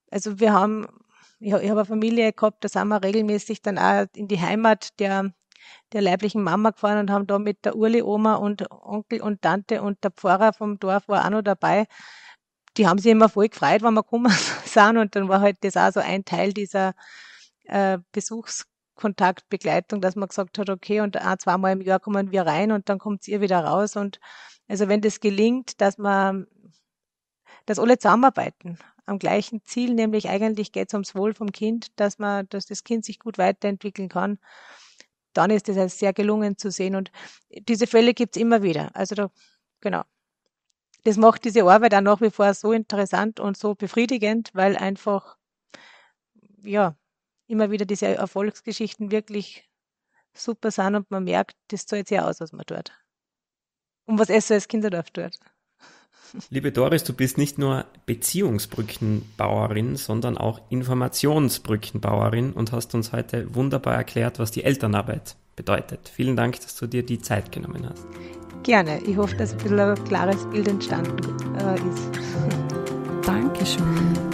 Also 0.09 0.39
wir 0.39 0.53
haben, 0.53 0.87
ich, 1.39 1.53
habe 1.53 1.63
eine 1.63 1.85
Familie 1.85 2.33
gehabt, 2.33 2.63
da 2.63 2.69
sind 2.69 2.87
wir 2.89 3.03
regelmäßig 3.03 3.61
dann 3.61 3.77
auch 3.77 4.05
in 4.15 4.27
die 4.27 4.39
Heimat 4.39 4.99
der, 4.99 5.33
der 5.93 6.01
leiblichen 6.01 6.43
Mama 6.43 6.71
gefahren 6.71 6.99
und 6.99 7.11
haben 7.11 7.27
da 7.27 7.39
mit 7.39 7.63
der 7.65 7.75
Urli-Oma 7.75 8.35
und 8.35 8.69
Onkel 8.71 9.21
und 9.21 9.41
Tante 9.41 9.81
und 9.81 10.03
der 10.03 10.11
Pfarrer 10.11 10.53
vom 10.53 10.79
Dorf 10.79 11.07
war 11.07 11.25
auch 11.25 11.29
noch 11.29 11.41
dabei. 11.41 11.85
Die 12.77 12.87
haben 12.87 12.99
sich 12.99 13.11
immer 13.11 13.29
voll 13.29 13.49
gefreut, 13.49 13.81
wenn 13.81 13.93
wir 13.93 14.03
gekommen 14.03 14.31
sind 14.65 14.97
und 14.97 15.15
dann 15.15 15.29
war 15.29 15.41
halt 15.41 15.57
das 15.61 15.77
auch 15.77 15.91
so 15.91 15.99
ein 15.99 16.25
Teil 16.25 16.53
dieser 16.53 16.93
äh, 17.65 17.99
Besuchs 18.11 18.65
dass 19.01 20.15
man 20.15 20.27
gesagt 20.29 20.59
hat, 20.59 20.69
okay, 20.69 21.01
und 21.01 21.17
ein, 21.17 21.39
zweimal 21.39 21.73
im 21.73 21.81
Jahr 21.81 21.99
kommen 21.99 22.31
wir 22.31 22.43
rein 22.45 22.71
und 22.71 22.87
dann 22.89 22.99
kommt 22.99 23.27
ihr 23.27 23.41
wieder 23.41 23.63
raus. 23.63 23.95
Und 23.95 24.19
also 24.71 24.87
wenn 24.87 25.01
das 25.01 25.19
gelingt, 25.19 25.81
dass 25.81 25.97
man, 25.97 26.47
dass 27.65 27.77
alle 27.77 27.99
zusammenarbeiten 27.99 28.79
am 29.05 29.19
gleichen 29.19 29.65
Ziel, 29.65 29.93
nämlich 29.93 30.29
eigentlich 30.29 30.71
geht 30.71 30.87
es 30.87 30.93
ums 30.93 31.13
Wohl 31.13 31.33
vom 31.33 31.51
Kind, 31.51 31.87
dass 31.99 32.19
man, 32.19 32.47
dass 32.47 32.67
das 32.67 32.85
Kind 32.85 33.03
sich 33.03 33.19
gut 33.19 33.37
weiterentwickeln 33.37 34.07
kann, 34.07 34.39
dann 35.33 35.51
ist 35.51 35.67
das 35.67 35.77
als 35.77 35.99
sehr 35.99 36.13
gelungen 36.13 36.57
zu 36.57 36.71
sehen. 36.71 36.95
Und 36.95 37.11
diese 37.67 37.85
Fälle 37.85 38.13
gibt 38.13 38.37
es 38.37 38.41
immer 38.41 38.63
wieder. 38.63 38.95
Also 38.95 39.13
da, 39.13 39.29
genau. 39.81 40.03
Das 41.03 41.17
macht 41.17 41.43
diese 41.43 41.63
Arbeit 41.63 41.93
auch 41.93 41.99
nach 41.99 42.21
wie 42.21 42.31
vor 42.31 42.53
so 42.53 42.71
interessant 42.71 43.41
und 43.41 43.57
so 43.57 43.75
befriedigend, 43.75 44.51
weil 44.53 44.77
einfach, 44.77 45.35
ja, 46.63 46.95
immer 47.47 47.71
wieder 47.71 47.85
diese 47.85 48.07
Erfolgsgeschichten 48.07 49.11
wirklich 49.11 49.69
super 50.33 50.71
sind 50.71 50.95
und 50.95 51.11
man 51.11 51.25
merkt, 51.25 51.57
das 51.67 51.85
zahlt 51.85 52.07
sich 52.07 52.21
aus, 52.21 52.39
was 52.39 52.53
man 52.53 52.65
tut. 52.65 52.93
Und 54.05 54.19
was 54.19 54.27
SOS 54.27 54.67
Kinderdorf 54.67 55.11
tut. 55.11 55.37
Liebe 56.49 56.71
Doris, 56.71 57.03
du 57.03 57.13
bist 57.13 57.37
nicht 57.37 57.57
nur 57.57 57.85
Beziehungsbrückenbauerin, 58.05 59.97
sondern 59.97 60.37
auch 60.37 60.61
Informationsbrückenbauerin 60.69 62.53
und 62.53 62.71
hast 62.71 62.95
uns 62.95 63.11
heute 63.11 63.53
wunderbar 63.53 63.95
erklärt, 63.95 64.39
was 64.39 64.51
die 64.51 64.63
Elternarbeit 64.63 65.35
bedeutet. 65.55 66.09
Vielen 66.13 66.35
Dank, 66.37 66.59
dass 66.61 66.75
du 66.75 66.87
dir 66.87 67.03
die 67.03 67.21
Zeit 67.21 67.51
genommen 67.51 67.87
hast. 67.89 68.07
Gerne. 68.63 69.01
Ich 69.03 69.17
hoffe, 69.17 69.35
dass 69.35 69.51
ein 69.51 69.57
bisschen 69.57 69.79
ein 69.79 70.03
klares 70.05 70.45
Bild 70.49 70.67
entstanden 70.67 71.57
äh, 71.57 71.75
ist. 71.75 72.09
Dankeschön. 73.25 74.31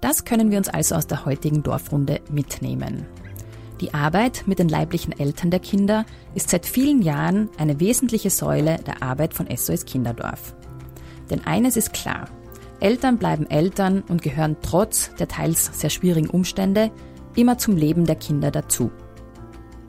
Das 0.00 0.24
können 0.24 0.50
wir 0.50 0.58
uns 0.58 0.68
also 0.68 0.96
aus 0.96 1.06
der 1.06 1.24
heutigen 1.24 1.62
Dorfrunde 1.62 2.20
mitnehmen. 2.30 3.06
Die 3.80 3.94
Arbeit 3.94 4.44
mit 4.46 4.58
den 4.58 4.68
leiblichen 4.68 5.18
Eltern 5.18 5.50
der 5.50 5.60
Kinder 5.60 6.04
ist 6.34 6.50
seit 6.50 6.66
vielen 6.66 7.00
Jahren 7.00 7.48
eine 7.56 7.80
wesentliche 7.80 8.28
Säule 8.28 8.76
der 8.86 9.02
Arbeit 9.02 9.32
von 9.32 9.48
SOS 9.54 9.86
Kinderdorf. 9.86 10.54
Denn 11.30 11.46
eines 11.46 11.76
ist 11.78 11.94
klar, 11.94 12.28
Eltern 12.80 13.16
bleiben 13.16 13.48
Eltern 13.48 14.02
und 14.08 14.20
gehören 14.20 14.56
trotz 14.60 15.14
der 15.16 15.28
teils 15.28 15.80
sehr 15.80 15.88
schwierigen 15.88 16.28
Umstände 16.28 16.90
immer 17.36 17.56
zum 17.56 17.76
Leben 17.76 18.04
der 18.04 18.16
Kinder 18.16 18.50
dazu. 18.50 18.90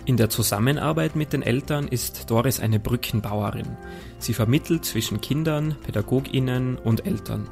In 0.05 0.17
der 0.17 0.29
Zusammenarbeit 0.29 1.15
mit 1.15 1.33
den 1.33 1.41
Eltern 1.41 1.87
ist 1.87 2.29
Doris 2.29 2.59
eine 2.59 2.79
Brückenbauerin. 2.79 3.77
Sie 4.19 4.33
vermittelt 4.33 4.85
zwischen 4.85 5.19
Kindern, 5.19 5.75
Pädagoginnen 5.83 6.77
und 6.77 7.05
Eltern. 7.05 7.49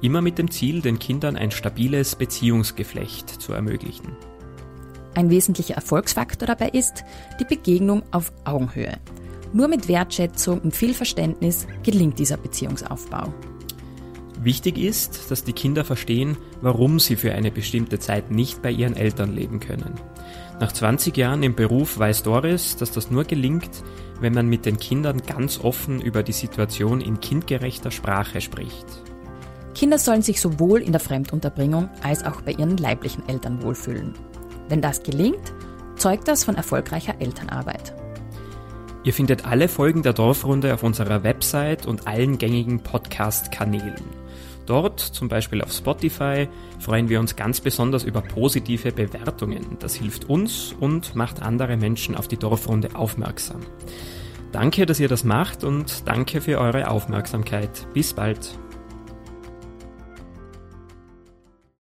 Immer 0.00 0.22
mit 0.22 0.38
dem 0.38 0.50
Ziel, 0.50 0.80
den 0.80 0.98
Kindern 0.98 1.36
ein 1.36 1.50
stabiles 1.50 2.16
Beziehungsgeflecht 2.16 3.28
zu 3.28 3.52
ermöglichen. 3.52 4.16
Ein 5.16 5.30
wesentlicher 5.30 5.76
Erfolgsfaktor 5.76 6.46
dabei 6.46 6.68
ist 6.68 7.02
die 7.40 7.44
Begegnung 7.44 8.02
auf 8.10 8.32
Augenhöhe. 8.44 8.98
Nur 9.54 9.66
mit 9.66 9.88
Wertschätzung 9.88 10.60
und 10.60 10.76
viel 10.76 10.92
Verständnis 10.92 11.66
gelingt 11.82 12.18
dieser 12.18 12.36
Beziehungsaufbau. 12.36 13.32
Wichtig 14.42 14.76
ist, 14.76 15.30
dass 15.30 15.42
die 15.42 15.54
Kinder 15.54 15.86
verstehen, 15.86 16.36
warum 16.60 17.00
sie 17.00 17.16
für 17.16 17.32
eine 17.32 17.50
bestimmte 17.50 17.98
Zeit 17.98 18.30
nicht 18.30 18.60
bei 18.60 18.70
ihren 18.70 18.94
Eltern 18.94 19.34
leben 19.34 19.58
können. 19.58 19.94
Nach 20.60 20.70
20 20.70 21.16
Jahren 21.16 21.42
im 21.42 21.54
Beruf 21.54 21.98
weiß 21.98 22.22
Doris, 22.22 22.76
dass 22.76 22.90
das 22.90 23.10
nur 23.10 23.24
gelingt, 23.24 23.70
wenn 24.20 24.34
man 24.34 24.46
mit 24.46 24.66
den 24.66 24.76
Kindern 24.76 25.22
ganz 25.22 25.58
offen 25.58 26.02
über 26.02 26.22
die 26.22 26.32
Situation 26.32 27.00
in 27.00 27.20
kindgerechter 27.20 27.90
Sprache 27.90 28.42
spricht. 28.42 28.84
Kinder 29.74 29.98
sollen 29.98 30.22
sich 30.22 30.42
sowohl 30.42 30.82
in 30.82 30.92
der 30.92 31.00
Fremdunterbringung 31.00 31.88
als 32.02 32.22
auch 32.22 32.42
bei 32.42 32.52
ihren 32.52 32.76
leiblichen 32.76 33.26
Eltern 33.26 33.62
wohlfühlen. 33.62 34.12
Wenn 34.68 34.80
das 34.80 35.02
gelingt, 35.02 35.52
zeugt 35.96 36.28
das 36.28 36.44
von 36.44 36.56
erfolgreicher 36.56 37.14
Elternarbeit. 37.20 37.94
Ihr 39.04 39.12
findet 39.12 39.46
alle 39.46 39.68
Folgen 39.68 40.02
der 40.02 40.12
Dorfrunde 40.12 40.74
auf 40.74 40.82
unserer 40.82 41.22
Website 41.22 41.86
und 41.86 42.08
allen 42.08 42.38
gängigen 42.38 42.80
Podcast-Kanälen. 42.80 44.02
Dort, 44.66 44.98
zum 44.98 45.28
Beispiel 45.28 45.62
auf 45.62 45.70
Spotify, 45.70 46.48
freuen 46.80 47.08
wir 47.08 47.20
uns 47.20 47.36
ganz 47.36 47.60
besonders 47.60 48.02
über 48.02 48.20
positive 48.20 48.90
Bewertungen. 48.90 49.76
Das 49.78 49.94
hilft 49.94 50.28
uns 50.28 50.74
und 50.80 51.14
macht 51.14 51.40
andere 51.40 51.76
Menschen 51.76 52.16
auf 52.16 52.26
die 52.26 52.36
Dorfrunde 52.36 52.96
aufmerksam. 52.96 53.60
Danke, 54.50 54.86
dass 54.86 54.98
ihr 54.98 55.08
das 55.08 55.22
macht 55.22 55.62
und 55.62 56.08
danke 56.08 56.40
für 56.40 56.58
eure 56.58 56.90
Aufmerksamkeit. 56.90 57.86
Bis 57.94 58.12
bald. 58.12 58.58